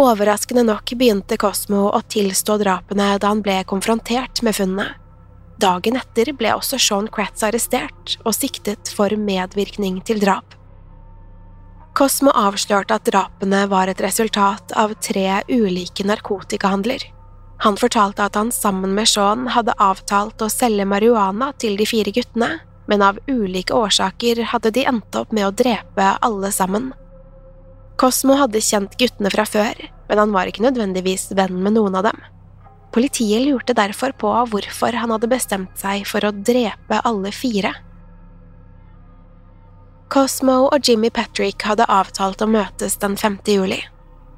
Overraskende 0.00 0.64
nok 0.64 0.96
begynte 0.96 1.36
Cosmo 1.36 1.90
å 1.92 2.00
tilstå 2.08 2.56
drapene 2.64 3.10
da 3.20 3.34
han 3.34 3.44
ble 3.44 3.60
konfrontert 3.68 4.40
med 4.46 4.56
funnet. 4.56 4.96
Dagen 5.60 6.00
etter 6.00 6.32
ble 6.38 6.56
også 6.56 6.80
Sean 6.80 7.12
Kratz 7.12 7.44
arrestert 7.44 8.16
og 8.22 8.32
siktet 8.32 8.88
for 8.94 9.12
medvirkning 9.20 10.00
til 10.06 10.24
drap. 10.24 10.57
Cosmo 11.98 12.30
avslørte 12.30 12.94
at 12.94 13.08
drapene 13.10 13.64
var 13.66 13.90
et 13.90 14.00
resultat 14.04 14.70
av 14.78 14.92
tre 15.02 15.40
ulike 15.50 16.04
narkotikahandler. 16.06 17.02
Han 17.64 17.74
fortalte 17.80 18.22
at 18.22 18.36
han 18.38 18.52
sammen 18.54 18.92
med 18.94 19.10
Sean 19.10 19.48
hadde 19.50 19.74
avtalt 19.82 20.38
å 20.44 20.50
selge 20.52 20.86
marihuana 20.86 21.50
til 21.58 21.74
de 21.80 21.88
fire 21.90 22.12
guttene, 22.14 22.52
men 22.86 23.02
av 23.02 23.18
ulike 23.26 23.74
årsaker 23.74 24.44
hadde 24.52 24.70
de 24.76 24.86
endt 24.86 25.18
opp 25.18 25.34
med 25.34 25.48
å 25.48 25.50
drepe 25.50 26.12
alle 26.22 26.52
sammen. 26.54 26.92
Cosmo 27.98 28.38
hadde 28.38 28.62
kjent 28.62 28.94
guttene 29.00 29.34
fra 29.34 29.42
før, 29.42 29.82
men 30.06 30.22
han 30.22 30.36
var 30.36 30.46
ikke 30.46 30.68
nødvendigvis 30.68 31.32
venn 31.34 31.58
med 31.64 31.74
noen 31.80 31.98
av 31.98 32.06
dem. 32.06 32.22
Politiet 32.94 33.42
lurte 33.42 33.74
derfor 33.74 34.14
på 34.14 34.30
hvorfor 34.52 34.94
han 35.02 35.10
hadde 35.16 35.34
bestemt 35.34 35.74
seg 35.82 36.06
for 36.06 36.22
å 36.22 36.30
drepe 36.30 37.02
alle 37.02 37.34
fire. 37.34 37.74
Cosmo 40.08 40.70
og 40.72 40.88
Jimmy 40.88 41.10
Patrick 41.12 41.60
hadde 41.68 41.84
avtalt 41.92 42.40
å 42.40 42.46
møtes 42.48 42.94
den 42.96 43.12
5. 43.20 43.42
juli. 43.52 43.82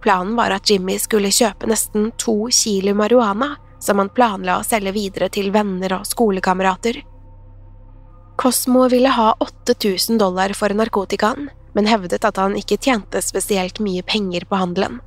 Planen 0.03 0.33
var 0.35 0.51
at 0.51 0.67
Jimmy 0.67 0.97
skulle 0.99 1.31
kjøpe 1.31 1.69
nesten 1.71 2.09
to 2.19 2.49
kilo 2.51 2.97
marihuana, 2.99 3.53
som 3.79 4.03
han 4.03 4.11
planla 4.11 4.59
å 4.59 4.65
selge 4.67 4.91
videre 4.97 5.29
til 5.31 5.53
venner 5.55 5.95
og 6.01 6.09
skolekamerater. 6.11 6.99
Cosmo 8.41 8.89
ville 8.91 9.13
ha 9.15 9.29
8000 9.39 10.19
dollar 10.19 10.57
for 10.59 10.75
narkotikaen, 10.75 11.53
men 11.79 11.87
hevdet 11.87 12.27
at 12.27 12.41
han 12.43 12.59
ikke 12.59 12.81
tjente 12.83 13.23
spesielt 13.23 13.79
mye 13.79 14.03
penger 14.03 14.49
på 14.51 14.59
handelen. 14.59 14.99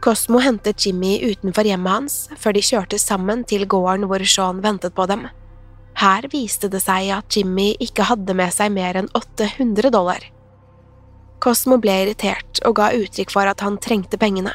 Cosmo 0.00 0.40
hentet 0.40 0.80
Jimmy 0.86 1.18
utenfor 1.20 1.68
hjemmet 1.68 1.92
hans 1.92 2.16
før 2.40 2.56
de 2.56 2.64
kjørte 2.64 3.00
sammen 3.02 3.44
til 3.44 3.68
gården 3.68 4.08
hvor 4.08 4.24
Sean 4.24 4.64
ventet 4.64 4.96
på 4.96 5.04
dem. 5.12 5.26
Her 5.96 6.26
viste 6.32 6.68
det 6.68 6.82
seg 6.84 7.08
at 7.14 7.36
Jimmy 7.36 7.70
ikke 7.80 8.04
hadde 8.10 8.34
med 8.36 8.52
seg 8.52 8.72
mer 8.74 8.98
enn 9.00 9.08
800 9.16 9.92
dollar. 9.94 10.20
Cosmo 11.40 11.78
ble 11.80 11.94
irritert 12.02 12.60
og 12.68 12.76
ga 12.80 12.90
uttrykk 12.96 13.32
for 13.32 13.48
at 13.48 13.62
han 13.64 13.78
trengte 13.80 14.20
pengene. 14.20 14.52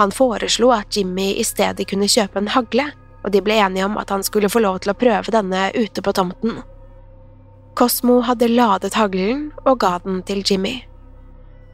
Han 0.00 0.12
foreslo 0.14 0.70
at 0.72 0.96
Jimmy 0.96 1.34
i 1.36 1.44
stedet 1.44 1.84
kunne 1.90 2.08
kjøpe 2.08 2.40
en 2.40 2.52
hagle, 2.54 2.88
og 3.22 3.34
de 3.34 3.42
ble 3.44 3.58
enige 3.60 3.84
om 3.84 3.98
at 4.00 4.10
han 4.10 4.24
skulle 4.24 4.50
få 4.52 4.62
lov 4.64 4.80
til 4.82 4.94
å 4.94 4.98
prøve 4.98 5.34
denne 5.34 5.68
ute 5.76 6.04
på 6.04 6.14
tomten. 6.16 6.62
Cosmo 7.76 8.20
hadde 8.24 8.50
ladet 8.52 8.96
haglen 8.96 9.50
og 9.64 9.78
ga 9.84 9.98
den 10.04 10.20
til 10.28 10.42
Jimmy. 10.44 10.82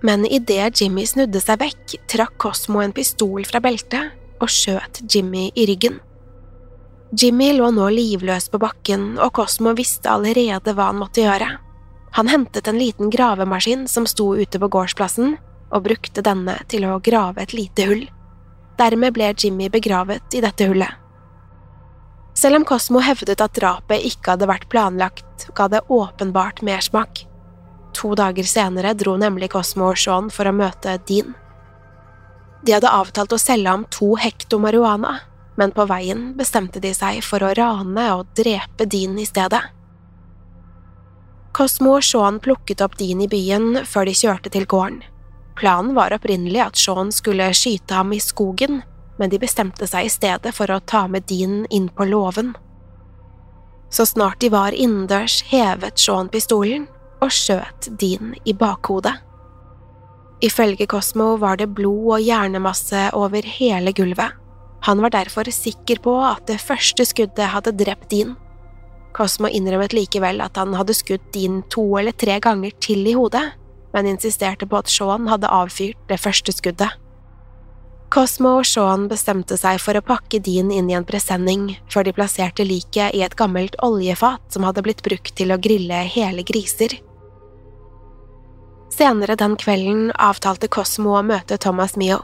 Men 0.02 0.26
idet 0.26 0.78
Jimmy 0.80 1.06
snudde 1.06 1.40
seg 1.42 1.58
vekk, 1.62 1.96
trakk 2.10 2.36
Cosmo 2.38 2.82
en 2.82 2.94
pistol 2.94 3.46
fra 3.46 3.62
beltet 3.62 4.14
og 4.38 4.50
skjøt 4.50 5.02
Jimmy 5.10 5.48
i 5.58 5.66
ryggen. 5.70 5.98
Jimmy 7.16 7.52
lå 7.56 7.70
nå 7.72 7.88
livløs 7.88 8.50
på 8.52 8.58
bakken, 8.60 9.14
og 9.16 9.32
Cosmo 9.38 9.72
visste 9.76 10.10
allerede 10.12 10.74
hva 10.76 10.90
han 10.90 11.00
måtte 11.00 11.24
gjøre. 11.24 11.48
Han 12.18 12.28
hentet 12.28 12.68
en 12.68 12.78
liten 12.80 13.08
gravemaskin 13.10 13.86
som 13.88 14.06
sto 14.06 14.34
ute 14.36 14.60
på 14.60 14.68
gårdsplassen, 14.68 15.38
og 15.72 15.84
brukte 15.84 16.24
denne 16.24 16.56
til 16.68 16.84
å 16.88 16.98
grave 17.04 17.42
et 17.42 17.54
lite 17.56 17.86
hull. 17.88 18.04
Dermed 18.78 19.16
ble 19.16 19.32
Jimmy 19.36 19.68
begravet 19.72 20.36
i 20.36 20.42
dette 20.44 20.68
hullet. 20.68 21.00
Selv 22.38 22.60
om 22.60 22.64
Cosmo 22.68 23.00
hevdet 23.02 23.40
at 23.42 23.56
drapet 23.56 24.04
ikke 24.06 24.36
hadde 24.36 24.48
vært 24.48 24.68
planlagt, 24.70 25.48
ga 25.56 25.66
det 25.72 25.82
åpenbart 25.88 26.60
mersmak. 26.62 27.24
To 27.98 28.12
dager 28.14 28.46
senere 28.46 28.92
dro 28.94 29.16
nemlig 29.18 29.50
Cosmo 29.56 29.88
og 29.90 29.98
Sean 29.98 30.28
for 30.30 30.46
å 30.46 30.54
møte 30.54 31.00
Dean. 31.08 31.32
De 32.62 32.76
hadde 32.76 32.92
avtalt 32.92 33.32
å 33.34 33.40
selge 33.40 33.72
ham 33.72 33.88
to 33.90 34.12
hekto 34.20 34.60
marihuana, 34.62 35.16
men 35.58 35.74
på 35.74 35.88
veien 35.90 36.30
bestemte 36.38 36.80
de 36.80 36.92
seg 36.94 37.18
for 37.26 37.42
å 37.42 37.50
rane 37.58 38.04
og 38.14 38.30
drepe 38.38 38.86
Dean 38.86 39.18
i 39.18 39.26
stedet. 39.26 39.60
Cosmo 41.58 41.96
og 41.98 42.04
Sean 42.06 42.38
plukket 42.38 42.84
opp 42.84 42.94
Dean 43.00 43.24
i 43.24 43.30
byen 43.30 43.82
før 43.88 44.06
de 44.06 44.14
kjørte 44.14 44.52
til 44.54 44.68
gården. 44.70 45.00
Planen 45.58 45.96
var 45.96 46.14
opprinnelig 46.14 46.60
at 46.62 46.78
Sean 46.78 47.10
skulle 47.10 47.50
skyte 47.56 47.98
ham 47.98 48.12
i 48.14 48.20
skogen, 48.22 48.84
men 49.18 49.32
de 49.32 49.40
bestemte 49.42 49.88
seg 49.90 50.06
i 50.06 50.12
stedet 50.12 50.54
for 50.54 50.70
å 50.70 50.78
ta 50.86 51.08
med 51.10 51.26
Dean 51.26 51.64
inn 51.74 51.88
på 51.90 52.06
låven. 52.06 52.52
Så 53.90 54.06
snart 54.06 54.38
de 54.44 54.52
var 54.54 54.76
innendørs, 54.76 55.40
hevet 55.50 55.98
Sean 55.98 56.30
pistolen 56.30 56.86
og 57.18 57.32
skjøt 57.34 57.90
Dean 57.98 58.36
i 58.46 58.54
bakhodet. 58.54 59.16
Ifølge 60.44 60.86
Cosmo 60.86 61.32
var 61.42 61.58
det 61.58 61.72
blod 61.74 62.12
og 62.14 62.22
hjernemasse 62.22 63.08
over 63.18 63.42
hele 63.58 63.90
gulvet. 63.90 64.36
Han 64.86 65.02
var 65.02 65.10
derfor 65.10 65.48
sikker 65.52 65.98
på 66.02 66.14
at 66.22 66.46
det 66.46 66.60
første 66.62 67.06
skuddet 67.08 67.50
hadde 67.54 67.74
drept 67.76 68.10
Dean. 68.12 68.36
Cosmo 69.16 69.48
innrømmet 69.50 69.96
likevel 69.96 70.42
at 70.44 70.56
han 70.60 70.76
hadde 70.78 70.94
skutt 70.94 71.32
Dean 71.34 71.62
to 71.72 71.84
eller 71.98 72.14
tre 72.14 72.38
ganger 72.40 72.74
til 72.84 73.06
i 73.08 73.16
hodet, 73.16 73.44
men 73.94 74.06
insisterte 74.06 74.68
på 74.68 74.78
at 74.78 74.90
Sean 74.92 75.26
hadde 75.30 75.50
avfyrt 75.50 75.98
det 76.10 76.20
første 76.22 76.54
skuddet. 76.54 76.94
Cosmo 78.08 78.54
og 78.60 78.64
Sean 78.64 79.04
bestemte 79.10 79.58
seg 79.60 79.82
for 79.84 79.98
å 79.98 80.04
pakke 80.04 80.40
Dean 80.40 80.70
inn 80.72 80.88
i 80.88 80.96
en 80.96 81.04
presenning 81.08 81.74
før 81.92 82.06
de 82.06 82.14
plasserte 82.16 82.64
liket 82.64 83.12
i 83.16 83.20
et 83.26 83.36
gammelt 83.36 83.76
oljefat 83.84 84.40
som 84.54 84.64
hadde 84.64 84.84
blitt 84.86 85.02
brukt 85.04 85.34
til 85.36 85.52
å 85.52 85.60
grille 85.60 86.00
hele 86.08 86.44
griser. 86.46 86.94
Senere 88.94 89.36
den 89.36 89.58
kvelden 89.60 90.08
avtalte 90.16 90.70
Cosmo 90.72 91.18
å 91.18 91.26
møte 91.26 91.60
Thomas 91.60 91.98
Mio. 92.00 92.22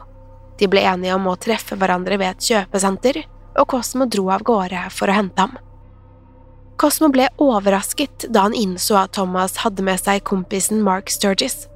De 0.59 0.69
ble 0.71 0.85
enige 0.87 1.15
om 1.17 1.27
å 1.31 1.37
treffe 1.41 1.77
hverandre 1.79 2.19
ved 2.21 2.35
et 2.35 2.49
kjøpesenter, 2.49 3.23
og 3.59 3.69
Cosmo 3.71 4.07
dro 4.11 4.29
av 4.35 4.45
gårde 4.47 4.87
for 4.95 5.11
å 5.11 5.17
hente 5.17 5.47
ham. 5.47 5.57
Cosmo 6.81 7.09
ble 7.15 7.29
overrasket 7.43 8.27
da 8.35 8.49
han 8.49 8.57
innså 8.59 8.97
at 8.99 9.15
Thomas 9.15 9.61
hadde 9.63 9.85
med 9.87 10.01
seg 10.03 10.25
kompisen 10.27 10.83
Mark 10.83 11.11
Sturgis. 11.13 11.69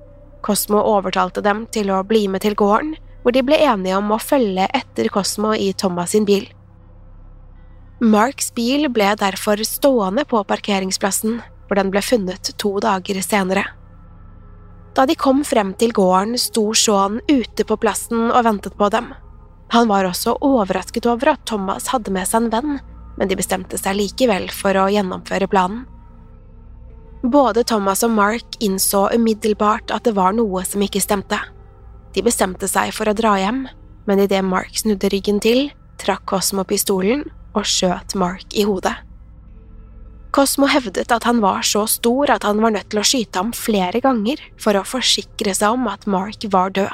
Cosmo 0.43 0.81
overtalte 0.83 1.43
dem 1.43 1.67
til 1.75 1.93
å 1.95 2.03
bli 2.07 2.27
med 2.31 2.43
til 2.43 2.57
gården, 2.59 2.97
hvor 3.23 3.35
de 3.35 3.43
ble 3.47 3.59
enige 3.63 3.99
om 3.99 4.11
å 4.15 4.21
følge 4.23 4.67
etter 4.75 5.11
Cosmo 5.15 5.53
i 5.55 5.71
Thomas 5.73 6.15
sin 6.15 6.27
bil. 6.27 6.49
Marks 7.99 8.53
bil 8.55 8.87
ble 8.95 9.11
derfor 9.19 9.59
stående 9.67 10.23
på 10.29 10.43
parkeringsplassen, 10.47 11.41
hvor 11.67 11.79
den 11.79 11.91
ble 11.95 12.03
funnet 12.03 12.53
to 12.59 12.77
dager 12.83 13.19
senere. 13.27 13.65
Da 14.99 15.05
de 15.07 15.15
kom 15.15 15.45
frem 15.47 15.77
til 15.79 15.93
gården, 15.95 16.35
sto 16.43 16.73
Sean 16.75 17.21
ute 17.31 17.63
på 17.63 17.77
plassen 17.79 18.33
og 18.33 18.43
ventet 18.43 18.75
på 18.75 18.89
dem. 18.91 19.13
Han 19.71 19.87
var 19.87 20.09
også 20.09 20.35
overrasket 20.43 21.07
over 21.07 21.37
at 21.37 21.45
Thomas 21.47 21.87
hadde 21.93 22.11
med 22.11 22.27
seg 22.27 22.49
en 22.49 22.51
venn, 22.51 22.81
men 23.15 23.31
de 23.31 23.39
bestemte 23.39 23.79
seg 23.79 23.95
likevel 23.95 24.49
for 24.51 24.75
å 24.75 24.89
gjennomføre 24.91 25.47
planen. 25.53 25.85
Både 27.23 27.63
Thomas 27.63 28.03
og 28.03 28.11
Mark 28.17 28.59
innså 28.59 29.07
umiddelbart 29.15 29.95
at 29.95 30.07
det 30.07 30.17
var 30.19 30.35
noe 30.35 30.65
som 30.67 30.83
ikke 30.83 31.03
stemte. 31.03 31.39
De 32.15 32.25
bestemte 32.27 32.67
seg 32.71 32.91
for 32.97 33.07
å 33.07 33.15
dra 33.15 33.37
hjem, 33.39 33.69
men 34.11 34.27
idet 34.27 34.43
Mark 34.43 34.83
snudde 34.83 35.13
ryggen 35.15 35.39
til, 35.45 35.69
trakk 36.03 36.27
Cosmo 36.27 36.67
pistolen 36.67 37.23
og 37.55 37.67
skjøt 37.71 38.19
Mark 38.19 38.51
i 38.51 38.67
hodet. 38.67 38.97
Cosmo 40.31 40.69
hevdet 40.69 41.13
at 41.13 41.25
han 41.25 41.41
var 41.41 41.63
så 41.65 41.87
stor 41.89 42.31
at 42.31 42.45
han 42.45 42.61
var 42.61 42.75
nødt 42.75 42.91
til 42.93 43.01
å 43.01 43.07
skyte 43.07 43.41
ham 43.41 43.53
flere 43.57 44.03
ganger 44.05 44.43
for 44.61 44.77
å 44.77 44.85
forsikre 44.87 45.55
seg 45.57 45.79
om 45.79 45.89
at 45.89 46.05
Mark 46.07 46.45
var 46.53 46.75
død. 46.77 46.93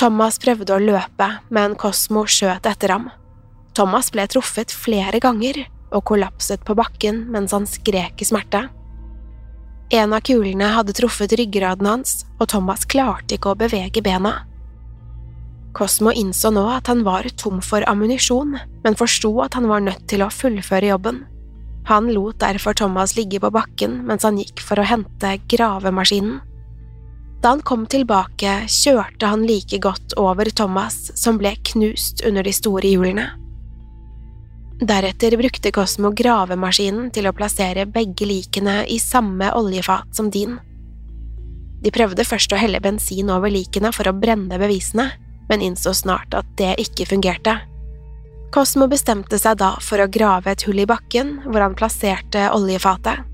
Thomas 0.00 0.40
prøvde 0.40 0.72
å 0.72 0.80
løpe, 0.80 1.26
men 1.52 1.76
Cosmo 1.76 2.24
skjøt 2.24 2.64
etter 2.70 2.94
ham. 2.94 3.10
Thomas 3.76 4.08
ble 4.14 4.24
truffet 4.32 4.72
flere 4.72 5.20
ganger 5.20 5.66
og 5.92 6.06
kollapset 6.08 6.64
på 6.64 6.76
bakken 6.78 7.26
mens 7.34 7.52
han 7.52 7.68
skrek 7.68 8.22
i 8.24 8.28
smerte. 8.28 8.64
En 9.92 10.14
av 10.14 10.22
kulene 10.24 10.70
hadde 10.70 10.94
truffet 10.96 11.34
ryggraden 11.36 11.88
hans, 11.88 12.22
og 12.38 12.48
Thomas 12.52 12.86
klarte 12.88 13.36
ikke 13.36 13.52
å 13.52 13.58
bevege 13.58 14.00
bena. 14.06 14.46
Cosmo 15.76 16.12
innså 16.14 16.52
nå 16.54 16.62
at 16.72 16.88
han 16.90 17.02
var 17.06 17.28
tom 17.38 17.60
for 17.62 17.84
ammunisjon, 17.90 18.56
men 18.84 18.98
forsto 18.98 19.34
at 19.44 19.58
han 19.58 19.68
var 19.70 19.82
nødt 19.84 20.06
til 20.10 20.24
å 20.24 20.30
fullføre 20.32 20.92
jobben. 20.94 21.24
Han 21.88 22.12
lot 22.12 22.40
derfor 22.42 22.76
Thomas 22.76 23.16
ligge 23.16 23.40
på 23.40 23.50
bakken 23.54 24.02
mens 24.06 24.26
han 24.26 24.38
gikk 24.38 24.62
for 24.64 24.80
å 24.80 24.86
hente 24.86 25.36
gravemaskinen. 25.50 26.40
Da 27.40 27.54
han 27.54 27.62
kom 27.64 27.86
tilbake, 27.88 28.66
kjørte 28.68 29.30
han 29.32 29.46
like 29.48 29.78
godt 29.80 30.12
over 30.20 30.50
Thomas, 30.52 31.08
som 31.16 31.38
ble 31.40 31.54
knust 31.72 32.20
under 32.28 32.44
de 32.44 32.52
store 32.52 32.90
hjulene. 32.90 33.30
Deretter 34.80 35.36
brukte 35.36 35.72
Cosmo 35.72 36.10
gravemaskinen 36.16 37.08
til 37.12 37.28
å 37.28 37.34
plassere 37.36 37.86
begge 37.88 38.28
likene 38.28 38.82
i 38.88 39.00
samme 39.00 39.50
oljefat 39.56 40.12
som 40.16 40.28
din. 40.32 40.58
De 41.80 41.92
prøvde 41.92 42.24
først 42.28 42.52
å 42.52 42.60
helle 42.60 42.80
bensin 42.84 43.32
over 43.32 43.52
likene 43.52 43.92
for 43.92 44.08
å 44.08 44.16
brenne 44.16 44.60
bevisene, 44.60 45.08
men 45.48 45.64
innså 45.64 45.92
snart 45.96 46.36
at 46.36 46.48
det 46.60 46.74
ikke 46.84 47.08
fungerte. 47.08 47.56
Cosmo 48.50 48.88
bestemte 48.90 49.38
seg 49.38 49.60
da 49.60 49.76
for 49.78 50.02
å 50.02 50.08
grave 50.10 50.50
et 50.50 50.64
hull 50.66 50.80
i 50.82 50.86
bakken 50.88 51.36
hvor 51.44 51.62
han 51.62 51.76
plasserte 51.78 52.48
oljefatet. 52.50 53.26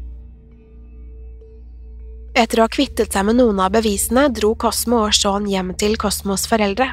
Etter 2.36 2.60
å 2.60 2.66
ha 2.66 2.72
kvittet 2.72 3.16
seg 3.16 3.24
med 3.24 3.38
noen 3.38 3.62
av 3.64 3.72
bevisene 3.72 4.26
dro 4.36 4.52
Cosmo 4.60 5.06
og 5.06 5.14
Sean 5.16 5.46
hjem 5.48 5.72
til 5.80 5.96
Cosmos 5.96 6.44
foreldre. 6.50 6.90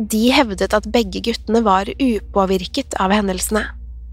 De 0.00 0.22
hevdet 0.32 0.72
at 0.72 0.88
begge 0.88 1.20
guttene 1.26 1.60
var 1.66 1.90
upåvirket 1.92 2.96
av 2.96 3.12
hendelsene. 3.12 3.66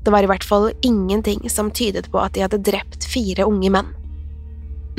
Det 0.03 0.11
var 0.11 0.27
i 0.27 0.29
hvert 0.31 0.43
fall 0.43 0.67
ingenting 0.83 1.47
som 1.47 1.71
tydet 1.71 2.09
på 2.11 2.19
at 2.19 2.35
de 2.35 2.43
hadde 2.43 2.59
drept 2.67 3.07
fire 3.07 3.47
unge 3.47 3.71
menn. 3.71 3.93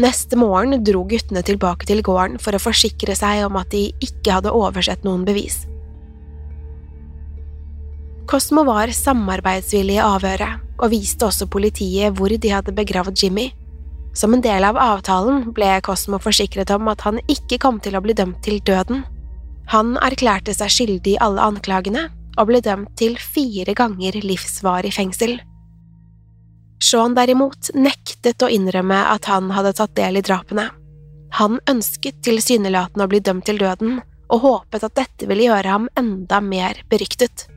Neste 0.01 0.39
morgen 0.41 0.81
dro 0.87 1.05
guttene 1.05 1.43
tilbake 1.45 1.85
til 1.85 2.01
gården 2.01 2.41
for 2.41 2.57
å 2.57 2.63
forsikre 2.63 3.13
seg 3.19 3.45
om 3.45 3.61
at 3.61 3.69
de 3.75 3.91
ikke 4.01 4.39
hadde 4.39 4.57
oversett 4.57 5.05
noen 5.05 5.27
bevis. 5.29 5.67
Cosmo 8.31 8.63
var 8.63 8.87
samarbeidsvillig 8.95 9.97
i 9.97 10.03
avhøret, 10.05 10.61
og 10.79 10.93
viste 10.93 11.27
også 11.27 11.49
politiet 11.51 12.15
hvor 12.15 12.31
de 12.31 12.53
hadde 12.55 12.75
begravd 12.77 13.19
Jimmy. 13.19 13.49
Som 14.15 14.37
en 14.37 14.45
del 14.45 14.63
av 14.69 14.79
avtalen 14.79 15.49
ble 15.57 15.73
Cosmo 15.83 16.21
forsikret 16.23 16.71
om 16.71 16.87
at 16.93 17.03
han 17.09 17.19
ikke 17.27 17.59
kom 17.59 17.83
til 17.83 17.99
å 17.99 18.05
bli 18.05 18.15
dømt 18.15 18.39
til 18.47 18.63
døden. 18.63 19.03
Han 19.75 19.97
erklærte 19.99 20.55
seg 20.55 20.71
skyldig 20.77 21.17
i 21.17 21.21
alle 21.27 21.43
anklagene, 21.43 22.07
og 22.39 22.53
ble 22.53 22.63
dømt 22.63 22.95
til 22.99 23.19
fire 23.19 23.75
ganger 23.75 24.23
livsvarig 24.23 24.95
fengsel. 24.95 25.41
Sean 26.81 27.19
derimot 27.19 27.75
nektet 27.75 28.47
å 28.47 28.49
innrømme 28.49 29.03
at 29.11 29.27
han 29.27 29.51
hadde 29.59 29.75
tatt 29.83 29.99
del 29.99 30.23
i 30.23 30.27
drapene. 30.27 30.71
Han 31.43 31.59
ønsket 31.71 32.23
tilsynelatende 32.23 33.07
å 33.07 33.11
bli 33.11 33.27
dømt 33.27 33.51
til 33.51 33.59
døden, 33.59 33.99
og 34.31 34.45
håpet 34.47 34.87
at 34.87 35.01
dette 35.03 35.27
ville 35.27 35.51
gjøre 35.51 35.81
ham 35.81 35.91
enda 35.99 36.39
mer 36.39 36.87
beryktet. 36.91 37.51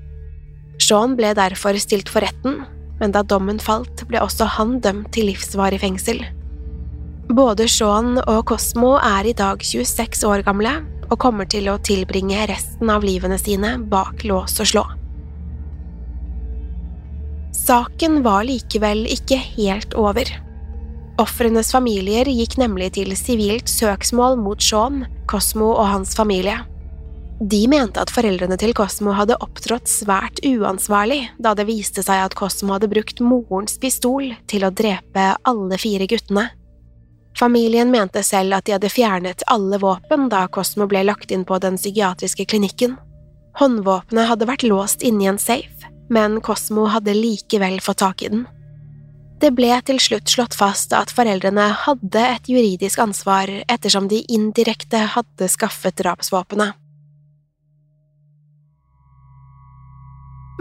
Sean 0.93 1.15
ble 1.17 1.31
derfor 1.33 1.73
stilt 1.81 2.11
for 2.13 2.21
retten, 2.21 2.59
men 2.99 3.13
da 3.15 3.23
dommen 3.25 3.57
falt, 3.57 4.03
ble 4.05 4.19
også 4.21 4.45
han 4.59 4.75
dømt 4.77 5.07
til 5.15 5.25
livsvarig 5.25 5.79
fengsel. 5.81 6.19
Både 7.33 7.65
Sean 7.65 8.19
og 8.21 8.43
Cosmo 8.51 8.91
er 8.99 9.25
i 9.25 9.33
dag 9.33 9.63
26 9.65 10.21
år 10.29 10.43
gamle 10.45 10.75
og 11.07 11.15
kommer 11.23 11.49
til 11.49 11.71
å 11.71 11.79
tilbringe 11.81 12.45
resten 12.51 12.91
av 12.93 13.01
livene 13.01 13.39
sine 13.41 13.71
bak 13.89 14.21
lås 14.29 14.59
og 14.61 14.69
slå. 14.69 14.83
Saken 17.57 18.21
var 18.21 18.45
likevel 18.45 19.07
ikke 19.15 19.39
helt 19.55 19.97
over. 19.97 20.29
Ofrenes 21.17 21.73
familier 21.73 22.29
gikk 22.29 22.59
nemlig 22.61 22.91
til 22.99 23.17
sivilt 23.17 23.71
søksmål 23.71 24.37
mot 24.45 24.61
Sean, 24.61 25.07
Cosmo 25.25 25.73
og 25.73 25.89
hans 25.89 26.13
familie. 26.13 26.59
De 27.41 27.67
mente 27.67 27.99
at 27.99 28.11
foreldrene 28.13 28.55
til 28.61 28.75
Cosmo 28.77 29.13
hadde 29.17 29.37
opptrådt 29.41 29.89
svært 29.89 30.39
uansvarlig 30.45 31.25
da 31.41 31.55
det 31.57 31.65
viste 31.67 32.03
seg 32.05 32.21
at 32.27 32.35
Cosmo 32.37 32.75
hadde 32.75 32.91
brukt 32.91 33.23
morens 33.25 33.79
pistol 33.81 34.29
til 34.47 34.65
å 34.65 34.71
drepe 34.71 35.31
alle 35.49 35.79
fire 35.81 36.07
guttene. 36.09 36.49
Familien 37.39 37.89
mente 37.91 38.21
selv 38.23 38.59
at 38.59 38.67
de 38.67 38.75
hadde 38.75 38.91
fjernet 38.93 39.41
alle 39.49 39.79
våpen 39.81 40.27
da 40.29 40.45
Cosmo 40.53 40.85
ble 40.87 41.01
lagt 41.07 41.33
inn 41.33 41.45
på 41.49 41.57
den 41.59 41.79
psykiatriske 41.79 42.45
klinikken. 42.45 42.99
Håndvåpenet 43.57 44.29
hadde 44.29 44.49
vært 44.49 44.65
låst 44.69 45.01
inni 45.05 45.25
en 45.29 45.41
safe, 45.41 45.89
men 46.13 46.39
Cosmo 46.45 46.85
hadde 46.93 47.15
likevel 47.17 47.79
fått 47.81 48.03
tak 48.05 48.21
i 48.21 48.29
den. 48.29 48.45
Det 49.41 49.49
ble 49.57 49.73
til 49.83 49.97
slutt 49.99 50.29
slått 50.29 50.55
fast 50.55 50.93
at 50.95 51.11
foreldrene 51.11 51.65
hadde 51.81 52.21
et 52.37 52.47
juridisk 52.47 53.01
ansvar 53.03 53.49
ettersom 53.65 54.07
de 54.07 54.21
indirekte 54.31 55.01
hadde 55.17 55.49
skaffet 55.51 55.97
drapsvåpenet. 55.99 56.77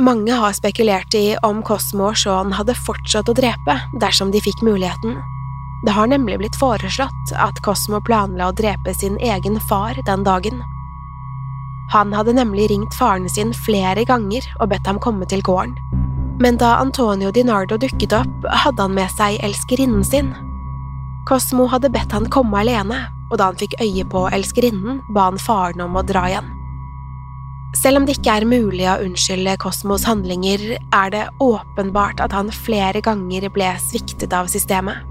Mange 0.00 0.32
har 0.32 0.52
spekulert 0.52 1.14
i 1.14 1.36
om 1.44 1.58
Cosmo 1.62 2.06
og 2.08 2.16
Sean 2.16 2.54
hadde 2.56 2.72
fortsatt 2.72 3.28
å 3.28 3.34
drepe 3.36 3.74
dersom 4.00 4.30
de 4.32 4.40
fikk 4.40 4.62
muligheten. 4.64 5.18
Det 5.84 5.92
har 5.92 6.08
nemlig 6.08 6.38
blitt 6.40 6.56
foreslått 6.56 7.32
at 7.36 7.60
Cosmo 7.66 8.00
planla 8.00 8.48
å 8.48 8.54
drepe 8.56 8.94
sin 8.96 9.18
egen 9.20 9.58
far 9.68 9.98
den 10.06 10.24
dagen. 10.24 10.62
Han 11.92 12.14
hadde 12.16 12.32
nemlig 12.32 12.70
ringt 12.70 12.96
faren 12.96 13.28
sin 13.28 13.52
flere 13.52 14.06
ganger 14.08 14.46
og 14.60 14.70
bedt 14.72 14.88
ham 14.88 15.02
komme 15.02 15.28
til 15.28 15.44
gården. 15.44 15.76
Men 16.40 16.56
da 16.56 16.78
Antonio 16.80 17.28
Dinardo 17.30 17.76
dukket 17.76 18.16
opp, 18.16 18.48
hadde 18.48 18.86
han 18.86 18.96
med 18.96 19.12
seg 19.12 19.42
elskerinnen 19.44 20.06
sin. 20.06 20.32
Cosmo 21.28 21.68
hadde 21.68 21.92
bedt 21.92 22.16
han 22.16 22.32
komme 22.32 22.64
alene, 22.64 23.04
og 23.28 23.36
da 23.38 23.52
han 23.52 23.60
fikk 23.60 23.76
øye 23.82 24.08
på 24.08 24.24
elskerinnen, 24.32 25.04
ba 25.12 25.28
han 25.28 25.38
faren 25.38 25.84
om 25.84 26.00
å 26.00 26.06
dra 26.06 26.24
igjen. 26.32 26.48
Selv 27.76 27.98
om 27.98 28.06
det 28.06 28.18
ikke 28.18 28.34
er 28.36 28.48
mulig 28.48 28.84
å 28.90 28.98
unnskylde 29.00 29.56
Kosmos 29.62 30.04
handlinger, 30.04 30.76
er 30.76 31.14
det 31.14 31.24
åpenbart 31.40 32.20
at 32.20 32.34
han 32.36 32.52
flere 32.52 33.00
ganger 33.04 33.48
ble 33.54 33.70
sviktet 33.80 34.36
av 34.36 34.50
systemet. 34.52 35.08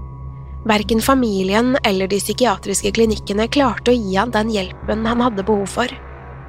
Verken 0.68 1.02
familien 1.02 1.74
eller 1.82 2.06
de 2.06 2.20
psykiatriske 2.22 2.94
klinikkene 2.94 3.48
klarte 3.50 3.90
å 3.90 3.98
gi 3.98 4.14
han 4.14 4.30
den 4.30 4.52
hjelpen 4.54 5.02
han 5.10 5.24
hadde 5.26 5.42
behov 5.46 5.66
for, 5.74 5.90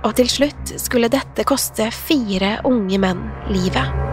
og 0.04 0.14
til 0.20 0.30
slutt 0.30 0.76
skulle 0.78 1.10
dette 1.10 1.48
koste 1.50 1.90
fire 1.96 2.60
unge 2.70 3.02
menn 3.02 3.26
livet. 3.50 4.13